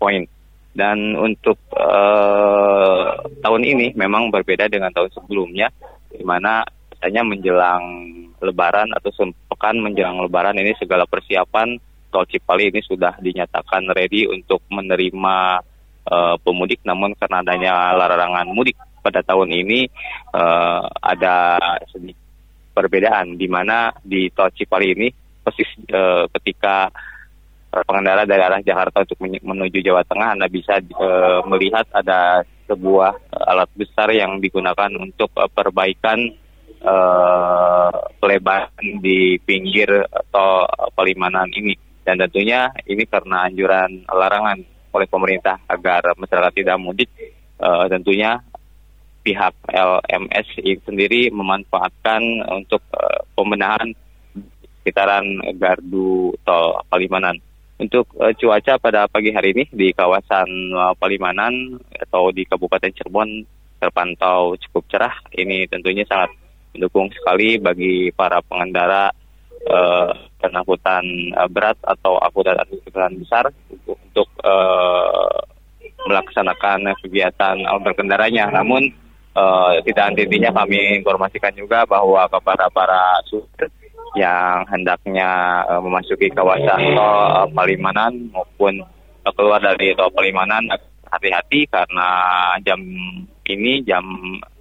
point. 0.00 0.24
Dan 0.70 1.18
untuk 1.18 1.58
uh, 1.76 3.20
tahun 3.44 3.62
ini 3.66 3.92
memang 3.98 4.32
berbeda 4.32 4.70
dengan 4.70 4.88
tahun 4.94 5.12
sebelumnya 5.12 5.68
di 6.08 6.22
mana 6.24 6.64
biasanya 6.88 7.26
menjelang 7.26 7.84
lebaran 8.40 8.88
atau 8.96 9.10
sepekan 9.12 9.76
menjelang 9.82 10.22
lebaran 10.22 10.56
ini 10.56 10.72
segala 10.78 11.04
persiapan 11.04 11.76
tol 12.10 12.26
Cipali 12.26 12.68
ini 12.68 12.82
sudah 12.82 13.16
dinyatakan 13.22 13.86
ready 13.94 14.26
untuk 14.26 14.60
menerima 14.68 15.62
uh, 16.10 16.36
pemudik. 16.42 16.82
Namun 16.84 17.14
karena 17.16 17.40
adanya 17.40 17.94
larangan 17.94 18.50
mudik 18.50 18.76
pada 19.00 19.24
tahun 19.24 19.48
ini 19.54 19.88
uh, 20.34 20.84
ada 21.00 21.56
perbedaan 22.74 23.38
di 23.38 23.48
mana 23.48 23.94
di 24.04 24.28
tol 24.34 24.52
Cipali 24.52 24.92
ini 24.92 25.08
persis 25.40 25.70
uh, 25.94 26.28
ketika 26.36 26.92
pengendara 27.70 28.26
dari 28.26 28.42
arah 28.42 28.60
Jakarta 28.60 29.06
untuk 29.06 29.18
menuju 29.22 29.78
Jawa 29.78 30.02
Tengah 30.02 30.34
Anda 30.34 30.50
bisa 30.50 30.82
uh, 30.98 31.46
melihat 31.46 31.86
ada 31.94 32.42
sebuah 32.66 33.30
alat 33.30 33.70
besar 33.78 34.10
yang 34.10 34.42
digunakan 34.42 34.90
untuk 34.98 35.30
uh, 35.38 35.46
perbaikan 35.46 36.34
uh, 36.82 37.90
pelebaran 38.18 39.02
di 39.02 39.38
pinggir 39.42 39.90
atau 40.10 40.66
Palimanan 40.94 41.50
ini 41.54 41.89
dan 42.04 42.16
tentunya 42.16 42.72
ini 42.88 43.04
karena 43.04 43.48
anjuran 43.48 44.04
larangan 44.08 44.58
oleh 44.90 45.06
pemerintah 45.06 45.60
agar 45.70 46.16
masyarakat 46.18 46.52
tidak 46.56 46.76
mudik 46.80 47.10
uh, 47.62 47.86
tentunya 47.86 48.40
pihak 49.20 49.52
LMS 49.68 50.46
sendiri 50.82 51.28
memanfaatkan 51.30 52.22
untuk 52.50 52.80
uh, 52.96 53.20
pembenahan 53.36 53.92
sekitaran 54.80 55.44
gardu 55.60 56.32
tol 56.42 56.80
Palimanan. 56.88 57.36
Untuk 57.80 58.12
uh, 58.16 58.32
cuaca 58.36 58.80
pada 58.80 59.08
pagi 59.08 59.32
hari 59.32 59.52
ini 59.56 59.64
di 59.72 59.88
kawasan 59.92 60.48
uh, 60.72 60.94
Palimanan 60.96 61.76
atau 62.00 62.32
di 62.32 62.48
Kabupaten 62.48 62.92
Cirebon 62.92 63.44
terpantau 63.80 64.56
cukup 64.56 64.84
cerah. 64.88 65.16
Ini 65.32 65.68
tentunya 65.68 66.04
sangat 66.08 66.32
mendukung 66.72 67.08
sekali 67.12 67.56
bagi 67.60 68.12
para 68.12 68.40
pengendara 68.44 69.12
uh, 69.68 70.10
angkutan 70.40 71.04
uh, 71.36 71.48
berat 71.50 71.76
atau 71.84 72.16
angkutan 72.22 72.56
angkutan 72.60 73.12
besar 73.20 73.44
untuk, 73.68 73.98
untuk 74.00 74.28
uh, 74.44 75.36
melaksanakan 76.08 76.96
kegiatan 77.04 77.60
berkendaranya. 77.84 78.48
Namun 78.48 78.88
uh, 79.36 79.76
tidak 79.84 80.12
henti-hentinya 80.12 80.50
kami 80.54 81.00
informasikan 81.04 81.52
juga 81.52 81.84
bahwa 81.84 82.24
kepada 82.30 82.72
para 82.72 83.20
supir 83.28 83.68
yang 84.18 84.66
hendaknya 84.66 85.62
uh, 85.70 85.78
memasuki 85.78 86.32
kawasan 86.34 86.98
tol 86.98 86.98
uh, 86.98 87.46
Palimanan 87.54 88.32
maupun 88.34 88.82
uh, 89.22 89.32
keluar 89.36 89.62
dari 89.62 89.94
tol 89.94 90.10
Palimanan 90.10 90.66
hati-hati 91.10 91.66
karena 91.70 92.08
jam 92.62 92.80
ini 93.46 93.82
jam 93.82 94.02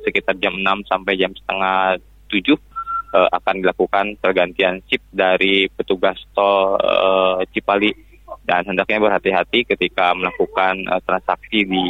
sekitar 0.01 0.37
jam 0.41 0.53
6 0.57 0.89
sampai 0.89 1.13
jam 1.17 1.29
setengah 1.33 1.97
7 2.29 2.57
uh, 3.13 3.29
akan 3.33 3.61
dilakukan 3.61 4.17
pergantian 4.21 4.81
chip 4.85 5.01
dari 5.09 5.69
petugas 5.69 6.17
tol 6.33 6.77
uh, 6.77 7.41
Cipali 7.49 7.91
dan 8.45 8.65
hendaknya 8.65 8.97
berhati-hati 9.01 9.65
ketika 9.65 10.13
melakukan 10.13 10.85
uh, 10.89 11.01
transaksi 11.01 11.65
di 11.65 11.85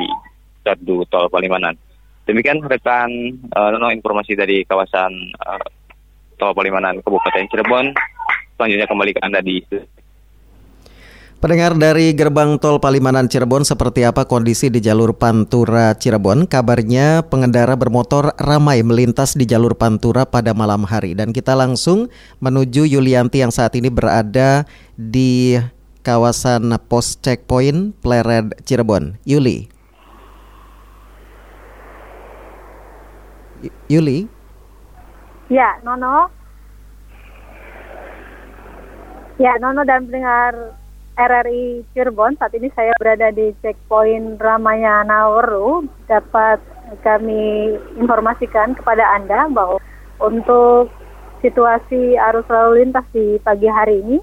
gardu 0.63 1.07
tol 1.07 1.31
Palimanan. 1.31 1.75
Demikian 2.27 2.61
rekan 2.61 3.09
uh, 3.55 3.69
Nono 3.73 3.89
informasi 3.89 4.37
dari 4.37 4.61
kawasan 4.67 5.11
uh, 5.39 5.67
tol 6.37 6.53
Palimanan 6.53 7.01
Kabupaten 7.01 7.47
Cirebon. 7.49 7.91
Selanjutnya 8.55 8.87
kembali 8.91 9.11
ke 9.15 9.21
Anda 9.23 9.39
di 9.39 9.63
Pendengar 11.39 11.71
dari 11.71 12.11
gerbang 12.11 12.59
tol 12.59 12.83
Palimanan 12.83 13.31
Cirebon 13.31 13.63
seperti 13.63 14.03
apa 14.03 14.27
kondisi 14.27 14.67
di 14.67 14.83
jalur 14.83 15.15
Pantura 15.15 15.95
Cirebon? 15.95 16.43
Kabarnya 16.43 17.23
pengendara 17.31 17.79
bermotor 17.79 18.35
ramai 18.35 18.83
melintas 18.83 19.39
di 19.39 19.47
jalur 19.47 19.71
Pantura 19.79 20.27
pada 20.27 20.51
malam 20.51 20.83
hari 20.83 21.15
dan 21.15 21.31
kita 21.31 21.55
langsung 21.55 22.11
menuju 22.43 22.83
Yulianti 22.83 23.39
yang 23.39 23.55
saat 23.55 23.71
ini 23.79 23.87
berada 23.87 24.67
di 24.99 25.55
kawasan 26.03 26.75
pos 26.91 27.15
checkpoint 27.23 27.95
Plered 28.03 28.59
Cirebon. 28.67 29.15
Yuli. 29.23 29.71
Yuli. 33.87 34.27
Ya, 35.47 35.79
Nono. 35.87 36.27
Ya, 39.39 39.55
Nono 39.55 39.87
dan 39.87 40.03
pendengar 40.03 40.75
RRI 41.19 41.83
Cirebon. 41.91 42.39
Saat 42.39 42.55
ini 42.55 42.71
saya 42.71 42.95
berada 42.95 43.27
di 43.35 43.51
checkpoint 43.59 44.39
Ramayana 44.39 45.27
Weru. 45.35 45.83
Dapat 46.07 46.63
kami 47.03 47.75
informasikan 47.99 48.73
kepada 48.79 49.19
Anda 49.19 49.51
bahwa 49.51 49.83
untuk 50.23 50.87
situasi 51.43 52.15
arus 52.15 52.47
lalu 52.47 52.87
lintas 52.87 53.03
di 53.11 53.35
pagi 53.43 53.67
hari 53.67 53.99
ini, 53.99 54.17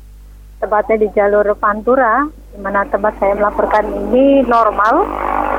tepatnya 0.57 0.97
di 1.05 1.09
jalur 1.13 1.45
Pantura, 1.61 2.25
di 2.57 2.59
mana 2.65 2.89
tempat 2.89 3.21
saya 3.21 3.37
melaporkan 3.37 3.85
ini 4.09 4.41
normal. 4.49 5.05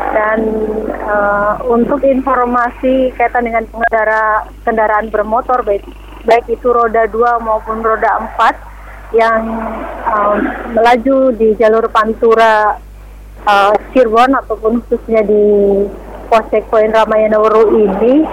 Dan 0.07 0.39
uh, 1.05 1.61
untuk 1.69 2.01
informasi 2.01 3.13
kaitan 3.13 3.45
dengan 3.45 3.69
pengendara 3.69 4.49
kendaraan 4.65 5.13
bermotor, 5.13 5.61
baik, 5.61 5.85
baik 6.25 6.49
itu 6.49 6.73
roda 6.73 7.05
2 7.05 7.45
maupun 7.45 7.85
roda 7.85 8.25
4, 8.39 8.76
yang 9.15 9.43
um, 10.03 10.37
melaju 10.75 11.31
di 11.35 11.55
jalur 11.55 11.87
Pantura 11.87 12.75
uh, 13.47 13.73
Cirebon 13.95 14.35
ataupun 14.35 14.83
khususnya 14.83 15.23
di 15.23 15.45
pos 16.27 16.43
checkpoint 16.51 16.91
Ramayana 16.91 17.39
Wuru 17.39 17.71
ini 17.87 18.27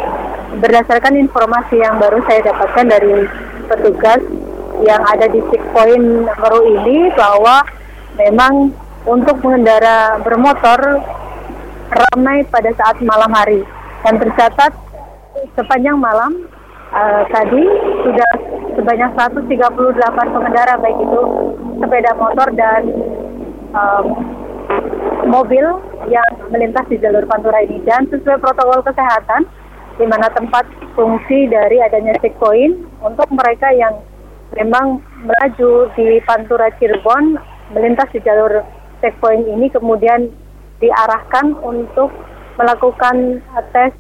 berdasarkan 0.59 1.15
informasi 1.19 1.79
yang 1.79 1.99
baru 2.03 2.19
saya 2.27 2.51
dapatkan 2.51 2.87
dari 2.91 3.27
petugas 3.71 4.23
yang 4.83 5.03
ada 5.07 5.31
di 5.31 5.39
checkpoint 5.51 6.27
Wuru 6.43 6.61
ini 6.75 7.11
bahwa 7.15 7.63
memang 8.19 8.75
untuk 9.05 9.39
pengendara 9.45 10.19
bermotor 10.25 10.81
ramai 11.93 12.43
pada 12.49 12.73
saat 12.75 12.97
malam 13.05 13.31
hari. 13.31 13.63
Dan 14.05 14.21
tercatat 14.21 14.73
sepanjang 15.57 15.97
malam 15.97 16.45
uh, 16.93 17.23
tadi 17.29 17.63
sudah 18.05 18.31
sebanyak 18.75 19.11
138 19.17 20.35
pengendara 20.35 20.75
baik 20.79 20.99
itu 20.99 21.23
sepeda 21.81 22.13
motor 22.19 22.49
dan 22.55 22.83
um, 23.75 24.07
mobil 25.27 25.67
yang 26.11 26.31
melintas 26.53 26.85
di 26.91 26.99
jalur 27.01 27.25
Pantura 27.27 27.63
ini. 27.65 27.81
Dan 27.87 28.07
sesuai 28.11 28.43
protokol 28.43 28.85
kesehatan 28.85 29.49
di 29.97 30.07
mana 30.11 30.27
tempat 30.35 30.67
fungsi 30.99 31.47
dari 31.47 31.79
adanya 31.79 32.19
checkpoint 32.19 32.83
untuk 33.03 33.31
mereka 33.31 33.71
yang 33.71 33.95
memang 34.59 35.03
melaju 35.23 35.91
di 35.95 36.19
Pantura 36.27 36.71
Cirebon 36.79 37.39
melintas 37.75 38.11
di 38.11 38.21
jalur 38.23 38.63
checkpoint 39.03 39.47
ini 39.47 39.71
kemudian 39.71 40.31
diarahkan 40.83 41.55
untuk 41.63 42.11
melakukan 42.59 43.43
tes 43.75 43.95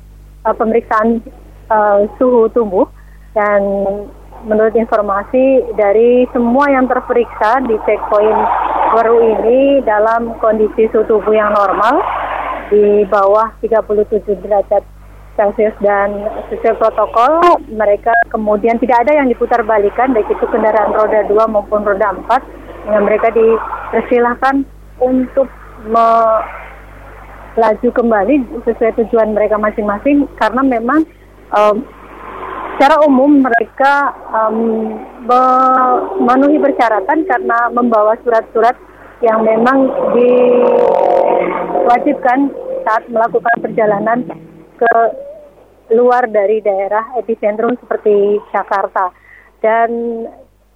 uh, 0.46 0.54
pemeriksaan 0.54 1.22
uh, 1.70 2.06
suhu 2.18 2.50
tubuh. 2.50 2.86
Dan 3.34 3.62
menurut 4.44 4.76
informasi 4.76 5.74
dari 5.74 6.28
semua 6.30 6.68
yang 6.68 6.84
terperiksa 6.86 7.64
di 7.64 7.76
checkpoint 7.88 8.40
baru 8.94 9.16
ini 9.34 9.82
dalam 9.82 10.36
kondisi 10.38 10.86
suhu 10.92 11.02
tubuh 11.08 11.34
yang 11.34 11.50
normal 11.50 11.98
di 12.68 13.04
bawah 13.08 13.50
37 13.64 14.22
derajat 14.44 14.84
Celsius 15.34 15.74
dan 15.82 16.30
sesuai 16.52 16.78
protokol 16.78 17.42
mereka 17.66 18.14
kemudian 18.30 18.78
tidak 18.78 19.02
ada 19.02 19.18
yang 19.18 19.26
diputar 19.26 19.66
balikan 19.66 20.14
baik 20.14 20.30
itu 20.30 20.46
kendaraan 20.46 20.94
roda 20.94 21.26
2 21.26 21.34
maupun 21.50 21.82
roda 21.82 22.14
4 22.14 22.94
yang 22.94 23.02
mereka 23.02 23.34
dipersilahkan 23.34 24.62
untuk 25.02 25.50
melaju 25.90 27.88
kembali 27.90 28.62
sesuai 28.62 28.94
tujuan 29.02 29.34
mereka 29.34 29.58
masing-masing 29.58 30.30
karena 30.38 30.62
memang 30.62 31.02
um, 31.50 31.82
secara 32.74 33.02
umum 33.06 33.42
mereka 33.74 34.14
um, 34.30 34.86
memenuhi 35.26 36.62
persyaratan 36.62 37.26
karena 37.26 37.66
membawa 37.74 38.14
surat-surat 38.22 38.78
yang 39.18 39.42
memang 39.42 39.90
diwajibkan 41.82 42.54
saat 42.86 43.02
melakukan 43.10 43.58
perjalanan 43.58 44.30
ke 44.78 44.94
luar 45.90 46.30
dari 46.30 46.62
daerah 46.62 47.18
epicentrum 47.18 47.74
seperti 47.82 48.38
Jakarta. 48.54 49.10
Dan 49.58 50.22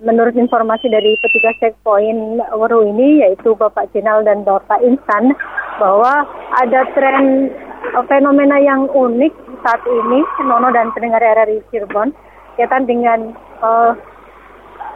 menurut 0.02 0.34
informasi 0.34 0.90
dari 0.90 1.14
petugas 1.22 1.54
checkpoint 1.62 2.42
Waru 2.50 2.82
ini 2.82 3.22
yaitu 3.22 3.54
Bapak 3.54 3.94
Jenal 3.94 4.26
dan 4.26 4.42
Bapak 4.42 4.82
Insan 4.82 5.38
bahwa 5.78 6.26
ada 6.50 6.82
tren 6.98 7.46
uh, 7.94 8.02
fenomena 8.10 8.58
yang 8.58 8.90
unik 8.90 9.62
saat 9.62 9.86
ini 9.86 10.26
Nono 10.50 10.74
dan 10.74 10.90
pendengar 10.98 11.22
RRI 11.22 11.62
Cirebon 11.70 12.26
kaitan 12.58 12.84
dengan 12.90 13.38
uh, 13.62 13.94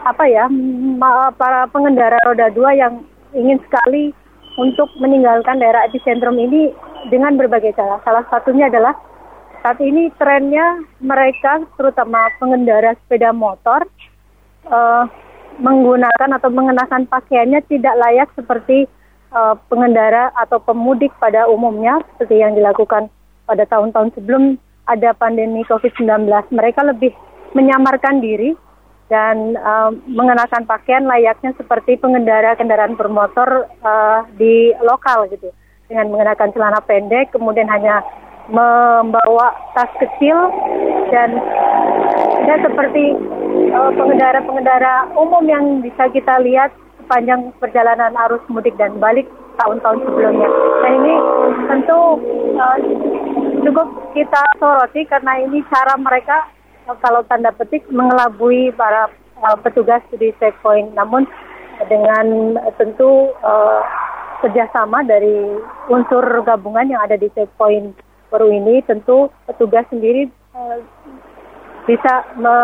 apa 0.02 0.26
ya 0.26 0.50
para 1.38 1.70
pengendara 1.70 2.18
roda 2.26 2.50
dua 2.50 2.74
yang 2.74 3.06
ingin 3.38 3.62
sekali 3.62 4.10
untuk 4.58 4.90
meninggalkan 4.98 5.62
daerah 5.62 5.86
epicentrum 5.86 6.36
ini 6.36 6.74
dengan 7.08 7.38
berbagai 7.38 7.72
cara. 7.78 8.02
Salah 8.02 8.26
satunya 8.28 8.66
adalah 8.68 8.98
saat 9.62 9.78
ini 9.78 10.10
trennya 10.18 10.82
mereka 10.98 11.62
terutama 11.78 12.28
pengendara 12.42 12.98
sepeda 12.98 13.30
motor 13.30 13.86
uh, 14.66 15.06
menggunakan 15.62 16.34
atau 16.34 16.50
mengenakan 16.50 17.06
pakaiannya 17.06 17.62
tidak 17.70 17.94
layak 17.94 18.28
seperti 18.34 18.90
uh, 19.30 19.54
pengendara 19.70 20.34
atau 20.34 20.58
pemudik 20.58 21.14
pada 21.22 21.46
umumnya 21.46 22.02
seperti 22.12 22.42
yang 22.42 22.58
dilakukan 22.58 23.06
pada 23.46 23.64
tahun-tahun 23.70 24.18
sebelum 24.18 24.58
ada 24.90 25.14
pandemi 25.14 25.62
COVID-19. 25.70 26.26
Mereka 26.50 26.80
lebih 26.82 27.14
menyamarkan 27.52 28.20
diri 28.20 28.56
dan 29.12 29.60
uh, 29.60 29.92
mengenakan 30.08 30.64
pakaian 30.64 31.04
layaknya 31.04 31.52
seperti 31.60 32.00
pengendara 32.00 32.56
kendaraan 32.56 32.96
bermotor 32.96 33.68
uh, 33.84 34.24
di 34.40 34.72
lokal 34.80 35.28
gitu 35.28 35.52
dengan 35.92 36.08
mengenakan 36.08 36.48
celana 36.56 36.80
pendek 36.80 37.28
kemudian 37.36 37.68
hanya 37.68 38.00
membawa 38.48 39.52
tas 39.76 39.92
kecil 40.00 40.34
dan 41.12 41.36
dan 42.48 42.58
seperti 42.64 43.14
pengendara 43.70 44.42
pengendara-pengendara 44.42 44.94
umum 45.14 45.44
yang 45.46 45.64
bisa 45.84 46.08
kita 46.10 46.40
lihat 46.42 46.72
sepanjang 47.04 47.52
perjalanan 47.60 48.16
arus 48.26 48.42
mudik 48.48 48.74
dan 48.80 48.96
balik 48.96 49.28
tahun-tahun 49.60 49.98
sebelumnya. 50.08 50.48
Nah 50.80 50.90
ini 50.96 51.14
tentu 51.68 52.00
uh, 52.56 52.76
cukup 53.62 53.88
kita 54.16 54.42
soroti 54.56 55.04
karena 55.06 55.44
ini 55.44 55.60
cara 55.68 55.94
mereka 56.00 56.48
uh, 56.48 56.61
kalau 57.00 57.22
tanda 57.26 57.54
petik 57.54 57.86
mengelabui 57.90 58.74
para 58.74 59.10
uh, 59.42 59.56
petugas 59.60 60.02
di 60.14 60.34
checkpoint. 60.38 60.94
Namun 60.94 61.26
dengan 61.86 62.58
uh, 62.58 62.72
tentu 62.78 63.34
uh, 63.42 63.80
kerjasama 64.42 65.06
dari 65.06 65.58
unsur 65.86 66.22
gabungan 66.42 66.90
yang 66.90 67.02
ada 67.02 67.14
di 67.14 67.30
checkpoint 67.30 67.94
baru 68.32 68.48
ini 68.48 68.80
tentu 68.88 69.28
petugas 69.44 69.84
sendiri 69.92 70.26
uh, 70.56 70.80
bisa 71.84 72.24
me, 72.40 72.56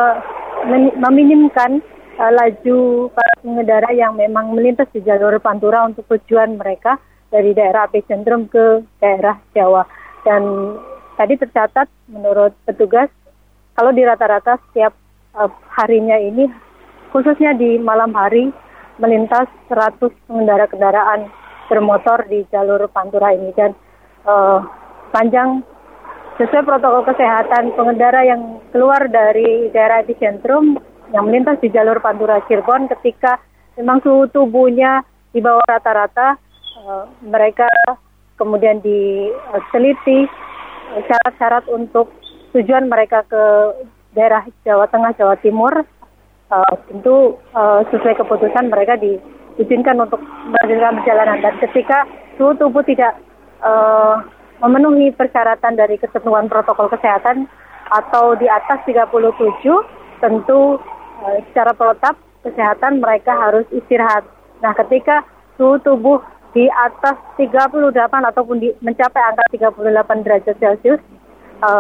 me, 0.67 0.79
meminimkan 0.97 1.85
uh, 2.19 2.33
laju 2.33 3.11
para 3.13 3.33
pengendara 3.45 3.91
yang 3.95 4.17
memang 4.17 4.57
melintas 4.57 4.89
di 4.91 5.05
jalur 5.05 5.37
Pantura 5.39 5.87
untuk 5.87 6.09
tujuan 6.09 6.59
mereka 6.59 6.99
dari 7.29 7.53
daerah 7.53 7.87
epicentrum 7.87 8.49
ke 8.49 8.83
daerah 8.99 9.37
Jawa. 9.53 9.85
Dan 10.25 10.75
tadi 11.15 11.37
tercatat 11.37 11.87
menurut 12.09 12.57
petugas 12.65 13.13
kalau 13.79 13.95
di 13.95 14.03
rata-rata 14.03 14.59
setiap 14.69 14.91
uh, 15.39 15.47
harinya 15.79 16.19
ini 16.19 16.51
khususnya 17.15 17.55
di 17.55 17.79
malam 17.79 18.11
hari 18.11 18.51
melintas 18.99 19.47
100 19.71 20.03
pengendara 20.27 20.67
kendaraan 20.67 21.31
bermotor 21.71 22.27
di 22.27 22.43
jalur 22.51 22.91
Pantura 22.91 23.31
ini. 23.31 23.55
Dan 23.55 23.79
uh, 24.27 24.67
panjang 25.15 25.63
sesuai 26.43 26.67
protokol 26.67 27.07
kesehatan 27.07 27.79
pengendara 27.79 28.27
yang 28.27 28.59
keluar 28.75 29.07
dari 29.07 29.71
daerah 29.71 30.03
epicentrum 30.03 30.83
yang 31.15 31.31
melintas 31.31 31.63
di 31.63 31.71
jalur 31.71 32.03
Pantura 32.03 32.43
Cirebon 32.51 32.91
ketika 32.99 33.39
memang 33.79 34.03
suhu 34.03 34.27
tubuhnya 34.35 35.07
di 35.31 35.39
bawah 35.39 35.63
rata-rata 35.71 36.35
uh, 36.83 37.07
mereka 37.23 37.71
kemudian 38.35 38.83
diteliti 38.83 40.27
syarat-syarat 41.07 41.71
untuk 41.71 42.18
tujuan 42.57 42.89
mereka 42.89 43.25
ke 43.29 43.43
daerah 44.17 44.45
Jawa 44.65 44.89
Tengah 44.89 45.13
Jawa 45.17 45.37
Timur 45.41 45.73
uh, 46.51 46.75
tentu 46.89 47.37
uh, 47.53 47.85
sesuai 47.93 48.17
keputusan 48.25 48.73
mereka 48.73 48.97
diizinkan 48.97 50.01
untuk 50.01 50.21
melanjutkan 50.23 51.03
perjalanan 51.03 51.39
dan 51.45 51.55
ketika 51.61 52.09
suhu 52.41 52.57
tubuh 52.57 52.83
tidak 52.87 53.19
uh, 53.61 54.25
memenuhi 54.59 55.15
persyaratan 55.15 55.79
dari 55.79 55.99
ketentuan 55.99 56.51
protokol 56.51 56.91
kesehatan 56.91 57.47
atau 57.89 58.35
di 58.37 58.47
atas 58.51 58.83
37 58.85 59.65
tentu 60.21 60.77
e, 61.25 61.27
secara 61.51 61.73
protap 61.73 62.19
kesehatan 62.43 63.01
mereka 63.01 63.33
harus 63.35 63.65
istirahat. 63.71 64.27
Nah, 64.61 64.75
ketika 64.75 65.23
suhu 65.57 65.79
tubuh 65.81 66.19
di 66.53 66.67
atas 66.67 67.17
38 67.39 67.95
ataupun 68.03 68.57
di, 68.59 68.75
mencapai 68.83 69.23
angka 69.23 69.45
38 69.55 70.25
derajat 70.27 70.57
Celcius, 70.59 71.01
e, 71.63 71.71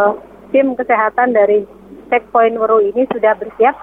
tim 0.50 0.74
kesehatan 0.74 1.37
dari 1.37 1.64
checkpoint 2.08 2.56
Weru 2.56 2.80
ini 2.80 3.04
sudah 3.12 3.37
bersiap 3.37 3.76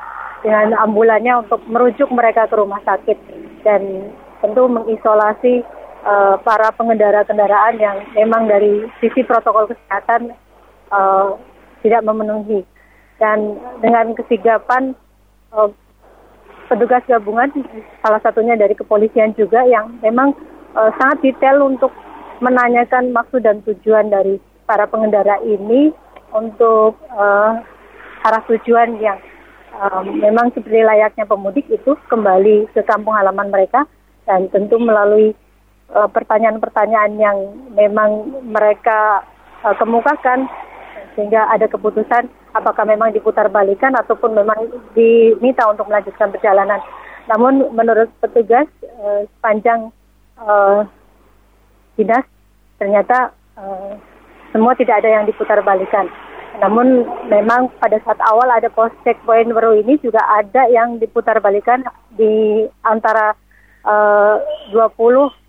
dengan 0.46 0.78
ambulannya 0.78 1.46
untuk 1.46 1.62
merujuk 1.66 2.10
mereka 2.14 2.46
ke 2.46 2.56
rumah 2.58 2.82
sakit 2.86 3.18
dan 3.66 4.14
tentu 4.46 4.70
mengisolasi 4.70 5.66
uh, 6.06 6.38
para 6.46 6.70
pengendara 6.78 7.26
kendaraan 7.26 7.82
yang 7.82 7.98
memang 8.14 8.46
dari 8.46 8.86
sisi 9.02 9.26
protokol 9.26 9.66
kesehatan 9.74 10.38
uh, 10.94 11.34
tidak 11.82 12.06
memenuhi. 12.06 12.62
Dan 13.18 13.58
dengan 13.82 14.14
kesigapan 14.14 14.94
uh, 15.56 15.72
petugas 16.70 17.02
gabungan, 17.10 17.50
salah 18.06 18.22
satunya 18.22 18.54
dari 18.54 18.78
kepolisian 18.78 19.34
juga 19.34 19.66
yang 19.66 19.98
memang 20.06 20.38
uh, 20.78 20.94
sangat 21.02 21.26
detail 21.26 21.66
untuk 21.66 21.90
menanyakan 22.44 23.16
maksud 23.16 23.42
dan 23.42 23.64
tujuan 23.64 24.12
dari 24.12 24.38
para 24.68 24.86
pengendara 24.86 25.40
ini 25.42 25.94
untuk 26.36 27.00
uh, 27.16 27.64
arah 28.28 28.44
tujuan 28.52 29.00
yang 29.00 29.18
um, 29.80 30.20
memang 30.20 30.52
seperti 30.52 30.84
layaknya 30.84 31.24
pemudik 31.24 31.64
itu 31.72 31.96
kembali 32.12 32.68
ke 32.76 32.84
kampung 32.84 33.16
halaman 33.16 33.48
mereka 33.48 33.88
dan 34.28 34.52
tentu 34.52 34.76
melalui 34.76 35.32
Eh, 35.86 36.10
pertanyaan-pertanyaan 36.10 37.14
yang 37.22 37.38
memang 37.78 38.42
mereka 38.42 39.22
uh, 39.62 39.78
kemukakan 39.78 40.50
sehingga 41.14 41.46
ada 41.54 41.70
keputusan 41.70 42.26
apakah 42.58 42.90
memang 42.90 43.14
diputar 43.14 43.46
balikan 43.54 43.94
ataupun 43.94 44.34
memang 44.34 44.66
diminta 44.98 45.62
untuk 45.70 45.86
melanjutkan 45.86 46.34
perjalanan. 46.34 46.82
Namun 47.30 47.70
menurut 47.70 48.10
petugas 48.18 48.66
uh, 48.98 49.30
sepanjang 49.38 49.94
uh, 50.42 50.90
dinas 52.02 52.26
ternyata 52.82 53.30
uh, 53.54 53.94
semua 54.56 54.72
tidak 54.80 55.04
ada 55.04 55.20
yang 55.20 55.28
diputar 55.28 55.60
balikan. 55.60 56.08
Namun 56.64 57.04
memang 57.28 57.68
pada 57.84 58.00
saat 58.08 58.16
awal 58.32 58.48
ada 58.48 58.72
pos 58.72 58.88
checkpoint 59.04 59.52
baru 59.52 59.76
ini 59.84 60.00
juga 60.00 60.24
ada 60.24 60.72
yang 60.72 60.96
diputar 61.04 61.44
balikan 61.44 61.84
di 62.16 62.64
antara 62.88 63.36
uh, 63.84 64.40
20 64.72 64.96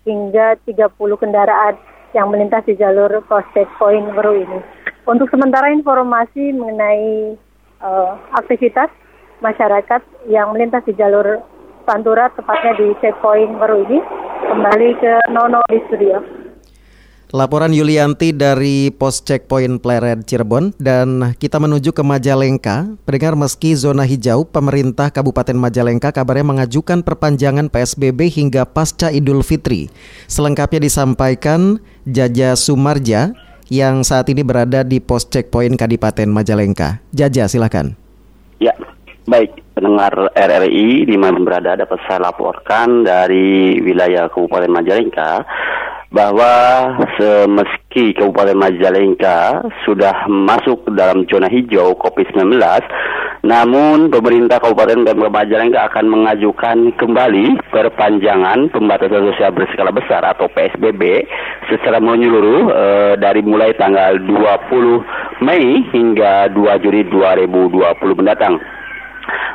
hingga 0.03 0.59
30 0.67 0.91
kendaraan 1.23 1.79
yang 2.11 2.27
melintas 2.27 2.67
di 2.67 2.75
jalur 2.75 3.23
pos 3.23 3.47
checkpoint 3.55 4.11
baru 4.11 4.43
ini. 4.43 4.59
Untuk 5.07 5.31
sementara 5.31 5.71
informasi 5.71 6.51
mengenai 6.51 7.39
uh, 7.79 8.19
aktivitas 8.35 8.91
masyarakat 9.39 10.03
yang 10.27 10.51
melintas 10.51 10.83
di 10.83 10.91
jalur 10.99 11.39
Pantura 11.87 12.27
tepatnya 12.35 12.75
di 12.75 12.91
checkpoint 12.99 13.55
baru 13.63 13.87
ini 13.87 14.03
kembali 14.43 14.89
ke 14.99 15.31
Nono 15.31 15.63
di 15.71 15.79
studio. 15.87 16.46
Laporan 17.35 17.75
Yulianti 17.75 18.31
dari 18.31 18.87
Pos 18.87 19.19
Checkpoint 19.19 19.83
Pleret 19.83 20.23
Cirebon 20.23 20.71
dan 20.79 21.35
kita 21.35 21.59
menuju 21.59 21.91
ke 21.91 21.99
Majalengka. 21.99 22.87
Pendengar 23.03 23.35
meski 23.35 23.75
zona 23.75 24.07
hijau, 24.07 24.47
pemerintah 24.47 25.11
Kabupaten 25.11 25.59
Majalengka 25.59 26.15
kabarnya 26.15 26.47
mengajukan 26.47 27.03
perpanjangan 27.03 27.67
PSBB 27.67 28.31
hingga 28.31 28.63
pasca 28.63 29.11
Idul 29.11 29.43
Fitri. 29.43 29.91
Selengkapnya 30.31 30.87
disampaikan 30.87 31.83
Jaja 32.07 32.55
Sumarja 32.55 33.35
yang 33.67 34.07
saat 34.07 34.31
ini 34.31 34.47
berada 34.47 34.87
di 34.87 35.03
Pos 35.03 35.27
Checkpoint 35.27 35.75
Kadipaten 35.75 36.31
Majalengka. 36.31 37.03
Jaja, 37.11 37.51
silakan. 37.51 38.06
Baik 39.27 39.59
pendengar 39.75 40.31
RRI 40.39 41.03
di 41.03 41.19
mana 41.19 41.35
berada 41.43 41.75
dapat 41.75 41.99
saya 42.07 42.31
laporkan 42.31 43.03
dari 43.03 43.75
wilayah 43.83 44.31
Kabupaten 44.31 44.71
Majalengka 44.71 45.43
bahwa 46.15 46.51
semeski 47.19 48.15
Kabupaten 48.15 48.55
Majalengka 48.55 49.67
sudah 49.83 50.31
masuk 50.31 50.87
dalam 50.95 51.27
zona 51.27 51.51
hijau 51.51 51.91
COVID-19, 51.99 52.55
namun 53.43 54.07
pemerintah 54.07 54.63
Kabupaten 54.63 55.03
Majalengka 55.03 55.91
akan 55.91 56.07
mengajukan 56.07 56.95
kembali 56.95 57.59
perpanjangan 57.67 58.71
pembatasan 58.71 59.27
sosial 59.27 59.51
berskala 59.51 59.91
besar 59.91 60.23
atau 60.23 60.47
PSBB 60.55 61.27
secara 61.67 61.99
menyeluruh 61.99 62.71
e, 62.71 62.85
dari 63.19 63.43
mulai 63.43 63.75
tanggal 63.75 64.15
20 64.23 65.43
Mei 65.43 65.83
hingga 65.91 66.47
2 66.55 66.79
Juni 66.79 67.03
2020 67.11 67.75
mendatang. 68.23 68.55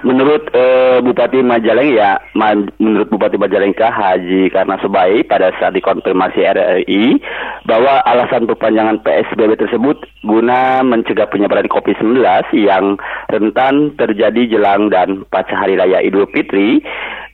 Menurut 0.03 0.51
uh, 0.51 0.99
Bupati 0.99 1.39
Majalengka 1.47 1.95
ya, 1.95 2.11
ma 2.35 2.59
menurut 2.83 3.07
Bupati 3.07 3.39
Majalengka 3.39 3.87
Haji 3.87 4.51
Karna 4.51 4.75
Sebai 4.83 5.23
pada 5.23 5.55
saat 5.63 5.79
dikonfirmasi 5.79 6.43
RRI 6.43 7.23
bahwa 7.63 8.03
alasan 8.03 8.51
perpanjangan 8.51 8.99
PSBB 9.07 9.63
tersebut 9.63 10.03
guna 10.27 10.83
mencegah 10.83 11.31
penyebaran 11.31 11.71
COVID-19 11.71 12.19
yang 12.59 12.99
rentan 13.31 13.95
terjadi 13.95 14.59
jelang 14.59 14.91
dan 14.91 15.23
pasca 15.31 15.55
hari 15.55 15.79
raya 15.79 16.03
Idul 16.03 16.27
Fitri 16.35 16.83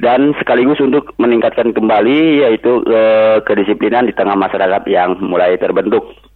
dan 0.04 0.36
sekaligus 0.36 0.78
untuk 0.78 1.16
meningkatkan 1.16 1.72
kembali 1.72 2.44
yaitu 2.44 2.84
uh, 2.84 3.40
kedisiplinan 3.48 4.06
di 4.06 4.14
tengah 4.14 4.36
masyarakat 4.36 4.84
yang 4.86 5.16
mulai 5.24 5.56
terbentuk. 5.56 6.27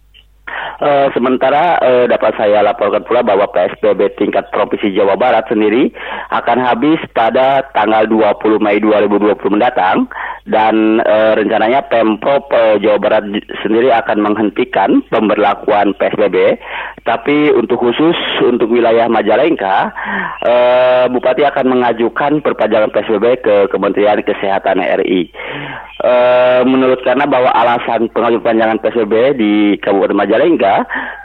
Uh, 0.83 1.07
sementara 1.15 1.79
uh, 1.79 2.05
dapat 2.11 2.35
saya 2.35 2.59
laporkan 2.59 3.07
pula 3.07 3.23
bahwa 3.23 3.47
PSBB 3.55 4.19
tingkat 4.19 4.51
Provinsi 4.51 4.91
Jawa 4.91 5.15
Barat 5.15 5.47
sendiri 5.47 5.93
akan 6.33 6.59
habis 6.59 6.99
pada 7.15 7.63
tanggal 7.71 8.03
20 8.09 8.59
Mei 8.59 8.83
2020 8.83 9.37
mendatang 9.53 10.11
dan 10.43 10.99
uh, 11.07 11.39
rencananya 11.39 11.87
Pemprov 11.87 12.51
uh, 12.51 12.75
Jawa 12.83 12.99
Barat 12.99 13.23
sendiri 13.63 13.95
akan 13.95 14.17
menghentikan 14.19 14.99
pemberlakuan 15.07 15.95
PSBB 15.95 16.59
tapi 17.07 17.51
untuk 17.55 17.79
khusus 17.79 18.15
untuk 18.43 18.71
wilayah 18.71 19.07
Majalengka 19.07 19.91
uh, 20.43 21.05
Bupati 21.11 21.47
akan 21.47 21.79
mengajukan 21.79 22.43
perpanjangan 22.43 22.91
PSBB 22.91 23.25
ke 23.43 23.55
Kementerian 23.71 24.19
Kesehatan 24.23 24.83
RI. 24.83 25.31
Uh, 26.03 26.67
menurut 26.67 26.99
karena 27.07 27.23
bahwa 27.23 27.51
alasan 27.55 28.11
pengajuan 28.11 28.43
perpanjangan 28.43 28.81
PSBB 28.83 29.15
di 29.39 29.53
Kabupaten 29.79 30.15
Majalengka 30.19 30.42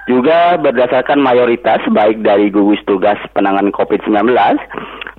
juga 0.09 0.57
berdasarkan 0.57 1.21
mayoritas 1.21 1.85
baik 1.93 2.25
dari 2.25 2.49
gugus 2.49 2.81
tugas 2.89 3.19
penanganan 3.37 3.75
COVID-19 3.75 4.33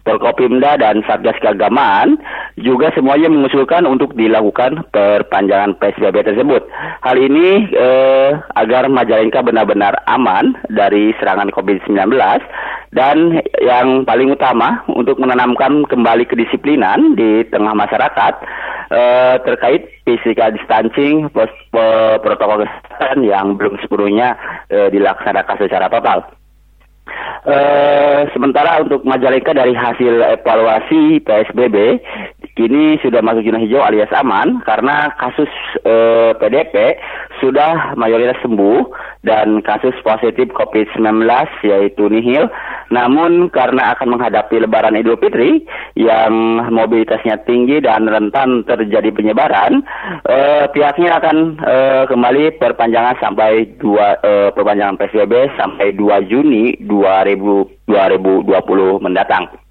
Forkopimda 0.09 0.81
dan 0.81 1.05
Satgas 1.05 1.37
Keagamaan 1.37 2.17
juga 2.57 2.89
semuanya 2.97 3.29
mengusulkan 3.29 3.85
untuk 3.85 4.17
dilakukan 4.17 4.89
perpanjangan 4.89 5.77
PSBB 5.77 6.25
tersebut. 6.25 6.65
Hal 7.05 7.13
ini 7.21 7.69
eh, 7.69 8.31
agar 8.57 8.89
Majalengka 8.89 9.45
benar-benar 9.45 10.01
aman 10.09 10.57
dari 10.73 11.13
serangan 11.21 11.53
COVID-19 11.53 12.09
dan 12.89 13.37
yang 13.61 14.01
paling 14.05 14.33
utama 14.33 14.81
untuk 14.89 15.21
menanamkan 15.21 15.85
kembali 15.85 16.25
kedisiplinan 16.25 17.13
di 17.13 17.45
tengah 17.53 17.77
masyarakat 17.77 18.33
eh, 18.89 19.35
terkait 19.45 19.81
physical 20.05 20.49
distancing 20.53 21.29
protokol 22.21 22.65
kesehatan 22.65 23.21
yang 23.21 23.53
belum 23.53 23.77
sepenuhnya 23.81 24.33
eh, 24.73 24.89
dilaksanakan 24.89 25.57
secara 25.61 25.85
total. 25.89 26.25
Uh, 27.39 28.27
sementara 28.35 28.83
untuk 28.83 29.01
Majalengka 29.01 29.55
dari 29.55 29.71
hasil 29.73 30.21
evaluasi 30.37 31.23
PSBB 31.23 31.97
kini 32.59 32.99
sudah 32.99 33.23
masuk 33.23 33.47
zona 33.47 33.63
hijau 33.63 33.79
alias 33.79 34.11
aman 34.11 34.59
karena 34.67 35.15
kasus 35.15 35.47
eh, 35.87 36.35
PDP 36.35 36.99
sudah 37.39 37.95
mayoritas 37.95 38.35
sembuh 38.43 38.83
dan 39.23 39.63
kasus 39.63 39.95
positif 40.03 40.51
COVID-19 40.51 41.23
yaitu 41.63 42.11
nihil. 42.11 42.51
Namun 42.91 43.47
karena 43.53 43.95
akan 43.95 44.17
menghadapi 44.17 44.59
lebaran 44.59 44.99
Idul 44.99 45.15
Fitri 45.23 45.63
yang 45.95 46.67
mobilitasnya 46.67 47.43
tinggi 47.47 47.79
dan 47.79 48.09
rentan 48.09 48.67
terjadi 48.67 49.13
penyebaran, 49.13 49.85
uh, 50.25 50.65
pihaknya 50.73 51.21
akan 51.21 51.37
uh, 51.63 52.03
kembali 52.09 52.57
perpanjangan 52.57 53.15
sampai 53.21 53.77
dua 53.77 54.17
uh, 54.19 54.49
perpanjangan 54.51 54.97
PSBB 54.97 55.53
sampai 55.55 55.93
2 55.93 56.29
Juni 56.31 56.75
2000, 56.83 57.87
2020 57.87 59.05
mendatang. 59.05 59.68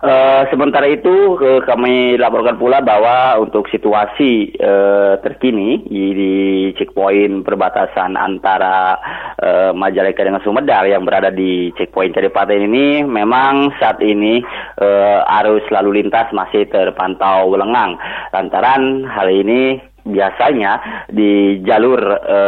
Uh, 0.00 0.48
sementara 0.48 0.88
itu 0.88 1.36
uh, 1.36 1.60
kami 1.68 2.16
laporkan 2.16 2.56
pula 2.56 2.80
bahwa 2.80 3.36
untuk 3.36 3.68
situasi 3.68 4.56
uh, 4.56 5.20
terkini 5.20 5.84
di, 5.84 6.72
checkpoint 6.72 7.44
perbatasan 7.44 8.16
antara 8.16 8.96
uh, 9.36 9.70
Majalengka 9.76 10.24
dengan 10.24 10.40
Sumedang 10.40 10.88
yang 10.88 11.04
berada 11.04 11.28
di 11.28 11.68
checkpoint 11.76 12.16
Kabupaten 12.16 12.64
ini 12.64 13.04
memang 13.04 13.76
saat 13.76 14.00
ini 14.00 14.40
uh, 14.80 15.20
arus 15.44 15.68
lalu 15.68 16.00
lintas 16.00 16.32
masih 16.32 16.64
terpantau 16.72 17.52
lengang. 17.60 18.00
Lantaran 18.32 19.04
hal 19.04 19.28
ini 19.28 19.84
biasanya 20.10 21.06
di 21.08 21.62
jalur 21.64 22.00
e, 22.20 22.38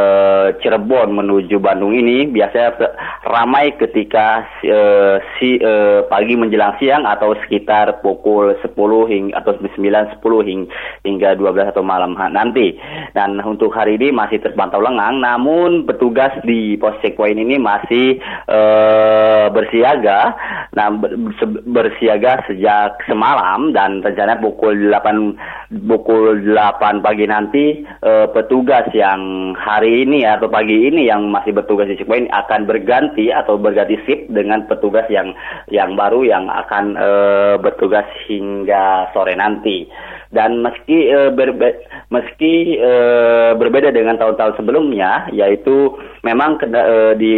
Cirebon 0.61 1.15
menuju 1.15 1.57
Bandung 1.63 1.95
ini 1.95 2.29
biasanya 2.29 2.77
ramai 3.25 3.75
ketika 3.79 4.45
e, 4.61 4.79
si 5.39 5.57
e, 5.57 6.05
pagi 6.11 6.35
menjelang 6.35 6.77
siang 6.83 7.07
atau 7.07 7.39
sekitar 7.47 8.03
pukul 8.03 8.59
10 8.61 8.75
hingga 9.09 9.35
atau 9.39 9.57
9 9.57 9.79
10 9.79 10.51
hingga 10.51 10.71
hingga 11.07 11.29
12 11.39 11.73
atau 11.73 11.85
malam 11.87 12.19
nanti. 12.35 12.75
Dan 13.15 13.39
untuk 13.43 13.71
hari 13.73 13.97
ini 13.97 14.11
masih 14.11 14.43
terpantau 14.43 14.83
lengang 14.83 15.23
namun 15.23 15.87
petugas 15.87 16.35
di 16.43 16.75
pos 16.77 16.99
checkpoint 17.01 17.39
ini 17.39 17.57
masih 17.57 18.19
e, 18.51 18.61
bersiaga 19.55 20.35
nah 20.73 20.89
bersiaga 21.69 22.49
sejak 22.49 22.97
semalam 23.05 23.77
dan 23.77 24.01
rencana 24.01 24.41
pukul 24.41 24.73
8 24.89 25.85
pukul 25.85 26.41
8 26.49 27.05
pagi 27.05 27.29
nanti 27.29 27.52
nanti 27.53 27.85
uh, 28.01 28.33
petugas 28.33 28.89
yang 28.97 29.53
hari 29.53 30.09
ini 30.09 30.25
atau 30.25 30.49
pagi 30.49 30.89
ini 30.89 31.05
yang 31.05 31.29
masih 31.29 31.53
bertugas 31.53 31.85
di 31.85 32.01
checkpoint 32.01 32.33
akan 32.33 32.65
berganti 32.65 33.29
atau 33.29 33.61
berganti 33.61 34.01
shift 34.09 34.33
dengan 34.33 34.65
petugas 34.65 35.05
yang 35.13 35.37
yang 35.69 35.93
baru 35.93 36.25
yang 36.25 36.49
akan 36.49 36.97
uh, 36.97 37.61
bertugas 37.61 38.09
hingga 38.25 39.13
sore 39.13 39.37
nanti. 39.37 39.85
Dan 40.33 40.65
meski 40.65 41.13
uh, 41.13 41.29
berbe 41.29 41.85
meski 42.09 42.81
uh, 42.81 43.53
berbeda 43.53 43.93
dengan 43.93 44.17
tahun-tahun 44.17 44.57
sebelumnya, 44.57 45.29
yaitu 45.29 45.93
memang 46.25 46.57
kena, 46.57 46.81
uh, 46.89 47.13
di 47.13 47.37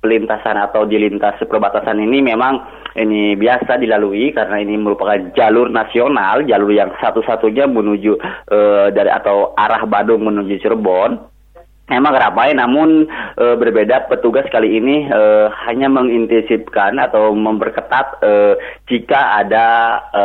pelintasan 0.00 0.56
atau 0.56 0.88
di 0.88 0.96
lintas 0.96 1.36
perbatasan 1.44 2.00
ini 2.00 2.24
memang 2.24 2.64
ini 2.96 3.36
biasa 3.36 3.76
dilalui 3.76 4.32
karena 4.32 4.56
ini 4.56 4.80
merupakan 4.80 5.20
jalur 5.36 5.68
nasional, 5.68 6.46
jalur 6.48 6.72
yang 6.72 6.96
satu-satunya 6.96 7.68
menuju 7.68 8.16
uh, 8.48 8.88
dari 8.88 9.12
atau 9.12 9.52
arah 9.52 9.84
Badung 9.84 10.24
menuju 10.24 10.64
Cirebon. 10.64 11.33
Memang 11.84 12.16
ramai 12.16 12.56
namun 12.56 13.04
e, 13.36 13.44
berbeda 13.60 14.08
petugas 14.08 14.48
kali 14.48 14.80
ini 14.80 15.04
e, 15.04 15.20
hanya 15.68 15.92
mengintensifkan 15.92 16.96
atau 16.96 17.36
memperketat 17.36 18.24
e, 18.24 18.32
jika 18.88 19.44
ada 19.44 19.66
e, 20.08 20.24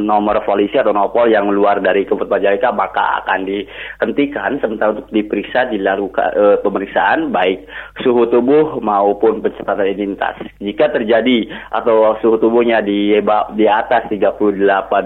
nomor 0.00 0.40
polisi 0.48 0.80
atau 0.80 0.96
nopol 0.96 1.28
yang 1.28 1.52
luar 1.52 1.84
dari 1.84 2.08
Kabupaten 2.08 2.32
Majalengka 2.32 2.72
maka 2.72 3.04
akan 3.24 3.44
dihentikan 3.44 4.56
sementara 4.64 4.96
untuk 4.96 5.12
diperiksa 5.12 5.68
dilakukan 5.68 6.32
e, 6.32 6.44
pemeriksaan 6.64 7.28
baik 7.28 7.68
suhu 8.00 8.24
tubuh 8.32 8.80
maupun 8.80 9.44
pencatatan 9.44 9.92
identitas 9.92 10.40
jika 10.64 10.88
terjadi 10.88 11.44
atau 11.76 12.16
suhu 12.24 12.40
tubuhnya 12.40 12.80
di 12.80 13.12
di 13.52 13.66
atas 13.68 14.08
38 14.08 14.40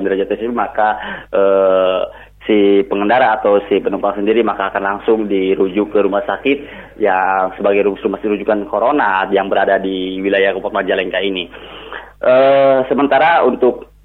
derajat 0.06 0.30
Celcius 0.30 0.54
maka 0.54 0.88
e, 1.34 1.42
si 2.48 2.80
pengendara 2.88 3.36
atau 3.36 3.60
si 3.68 3.76
penumpang 3.76 4.16
sendiri 4.16 4.40
maka 4.40 4.72
akan 4.72 4.80
langsung 4.80 5.28
dirujuk 5.28 5.92
ke 5.92 6.00
rumah 6.00 6.24
sakit 6.24 6.56
yang 6.96 7.52
sebagai 7.60 7.84
rumah 7.84 8.16
sakit 8.16 8.40
rujukan 8.40 8.64
corona 8.64 9.28
yang 9.28 9.52
berada 9.52 9.76
di 9.76 10.16
wilayah 10.24 10.56
Kabupaten 10.56 10.80
Majalengka 10.80 11.20
ini. 11.20 11.44
Uh, 12.18 12.82
sementara 12.88 13.44
untuk 13.44 13.97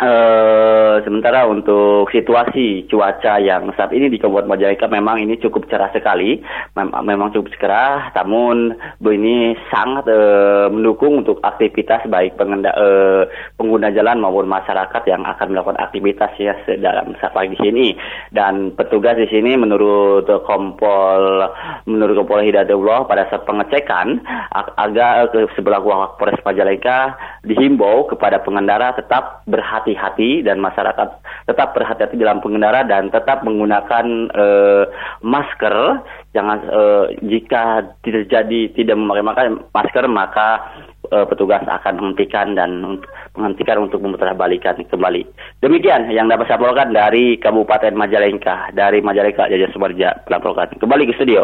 Uh, 0.00 0.96
sementara 1.04 1.44
untuk 1.44 2.08
situasi 2.08 2.88
cuaca 2.88 3.36
yang 3.36 3.68
saat 3.76 3.92
ini 3.92 4.08
di 4.08 4.16
Kabupaten 4.16 4.48
Majalengka 4.48 4.88
memang 4.88 5.20
ini 5.20 5.36
cukup 5.36 5.68
cerah 5.68 5.92
sekali, 5.92 6.40
Mem 6.72 6.88
memang 7.04 7.36
cukup 7.36 7.52
cerah, 7.60 8.08
namun 8.16 8.72
ini 8.96 9.52
sangat 9.68 10.08
uh, 10.08 10.72
mendukung 10.72 11.20
untuk 11.20 11.44
aktivitas 11.44 12.08
baik 12.08 12.40
pengenda 12.40 12.72
uh, 12.80 13.28
pengguna 13.60 13.92
jalan 13.92 14.24
maupun 14.24 14.48
masyarakat 14.48 15.04
yang 15.04 15.20
akan 15.20 15.52
melakukan 15.52 15.76
aktivitas 15.84 16.32
ya 16.40 16.56
dalam 16.80 17.12
saat 17.20 17.36
pagi 17.36 17.60
sini. 17.60 17.92
Dan 18.32 18.72
petugas 18.72 19.20
di 19.20 19.28
sini 19.28 19.52
menurut 19.60 20.24
Kompol 20.48 21.44
menurut 21.84 22.24
Kompol 22.24 22.48
Hidayatullah 22.48 23.04
pada 23.04 23.28
saat 23.28 23.44
pengecekan 23.44 24.16
ag 24.48 24.66
agak 24.80 25.36
ke 25.36 25.40
sebelah 25.60 25.84
Polres 26.16 26.40
Majalengka 26.40 27.20
dihimbau 27.44 28.08
kepada 28.08 28.40
pengendara 28.40 28.96
tetap 28.96 29.44
berhati 29.44 29.89
hati-hati 29.94 30.46
dan 30.46 30.62
masyarakat 30.62 31.08
tetap 31.50 31.74
berhati-hati 31.74 32.14
dalam 32.14 32.38
pengendara 32.38 32.86
dan 32.86 33.10
tetap 33.10 33.42
menggunakan 33.42 34.06
uh, 34.30 34.84
masker. 35.26 36.06
Jangan 36.30 36.58
uh, 36.70 37.04
jika 37.26 37.90
terjadi 38.06 38.70
tidak 38.78 38.94
memakai 38.94 39.50
masker 39.74 40.06
maka 40.06 40.62
uh, 41.10 41.26
petugas 41.26 41.66
akan 41.66 41.98
menghentikan 41.98 42.54
dan 42.54 43.02
menghentikan 43.34 43.82
untuk 43.82 43.98
memutarbalikkan 43.98 44.86
kembali. 44.86 45.26
Demikian 45.64 46.06
yang 46.14 46.30
dapat 46.30 46.46
saya 46.46 46.62
laporkan 46.62 46.94
dari 46.94 47.34
Kabupaten 47.42 47.94
Majalengka, 47.98 48.70
dari 48.76 49.02
Majalengka 49.02 49.50
Jaja 49.50 49.66
Sumarja 49.74 50.22
melaporkan. 50.30 50.70
Kembali 50.78 51.10
ke 51.10 51.16
studio. 51.18 51.42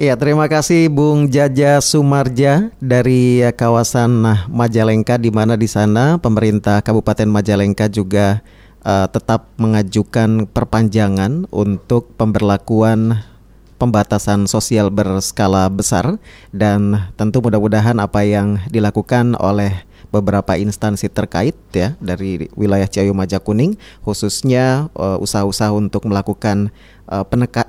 Iya, 0.00 0.16
terima 0.16 0.48
kasih 0.48 0.88
Bung 0.88 1.28
Jaja 1.28 1.76
Sumarja 1.84 2.72
dari 2.80 3.44
kawasan 3.52 4.24
Majalengka 4.48 5.20
di 5.20 5.28
mana 5.28 5.60
di 5.60 5.68
sana 5.68 6.16
pemerintah 6.16 6.80
Kabupaten 6.80 7.28
Majalengka 7.28 7.84
juga 7.92 8.40
uh, 8.80 9.04
tetap 9.12 9.52
mengajukan 9.60 10.48
perpanjangan 10.48 11.44
untuk 11.52 12.16
pemberlakuan 12.16 13.28
pembatasan 13.76 14.48
sosial 14.48 14.88
berskala 14.88 15.68
besar 15.68 16.16
dan 16.48 17.12
tentu 17.20 17.44
mudah-mudahan 17.44 18.00
apa 18.00 18.24
yang 18.24 18.56
dilakukan 18.72 19.36
oleh 19.36 19.84
beberapa 20.08 20.56
instansi 20.56 21.12
terkait 21.12 21.52
ya 21.76 21.92
dari 22.00 22.48
wilayah 22.56 22.88
Ciayu 22.88 23.12
Majakuning 23.12 23.76
khususnya 24.00 24.88
uh, 24.96 25.20
usaha-usaha 25.20 25.76
untuk 25.76 26.08
melakukan 26.08 26.72
uh, 27.04 27.20
peneka 27.28 27.68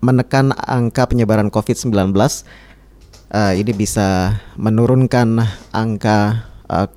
menekan 0.00 0.56
angka 0.56 1.08
penyebaran 1.08 1.52
COVID-19 1.52 2.16
uh, 3.30 3.52
ini 3.54 3.72
bisa 3.72 4.40
menurunkan 4.58 5.44
angka 5.70 6.48
uh, 6.66 6.88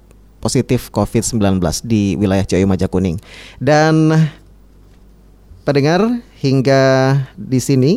positif 0.43 0.91
COVID-19 0.91 1.39
di 1.87 2.19
wilayah 2.19 2.43
Jawa 2.43 2.75
Majakuning. 2.75 3.15
Dan 3.63 4.11
pendengar 5.63 6.03
hingga 6.43 6.83
di 7.39 7.59
sini 7.63 7.93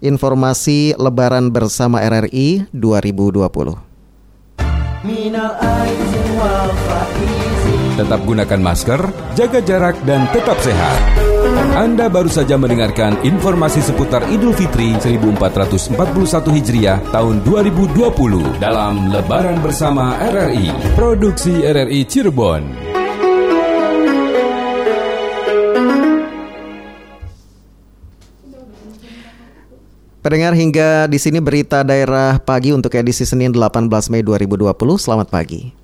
informasi 0.00 0.96
lebaran 0.96 1.52
bersama 1.52 2.00
RRI 2.00 2.72
2020. 2.72 3.44
Tetap 7.94 8.20
gunakan 8.26 8.60
masker, 8.64 9.00
jaga 9.36 9.60
jarak 9.60 9.96
dan 10.08 10.24
tetap 10.32 10.56
sehat. 10.64 11.33
Anda 11.74 12.08
baru 12.08 12.32
saja 12.32 12.56
mendengarkan 12.56 13.20
informasi 13.20 13.84
seputar 13.84 14.24
Idul 14.32 14.56
Fitri 14.56 14.96
1441 14.96 15.92
Hijriah 16.56 17.04
tahun 17.12 17.44
2020 17.44 18.56
dalam 18.56 19.12
Lebaran 19.12 19.60
bersama 19.60 20.16
RRI, 20.24 20.72
produksi 20.96 21.60
RRI 21.60 22.00
Cirebon. 22.08 22.62
Pendengar 30.24 30.56
hingga 30.56 31.04
di 31.04 31.20
sini 31.20 31.36
berita 31.44 31.84
daerah 31.84 32.40
pagi 32.40 32.72
untuk 32.72 32.96
edisi 32.96 33.28
Senin 33.28 33.52
18 33.52 34.08
Mei 34.08 34.24
2020. 34.24 34.72
Selamat 34.96 35.28
pagi. 35.28 35.83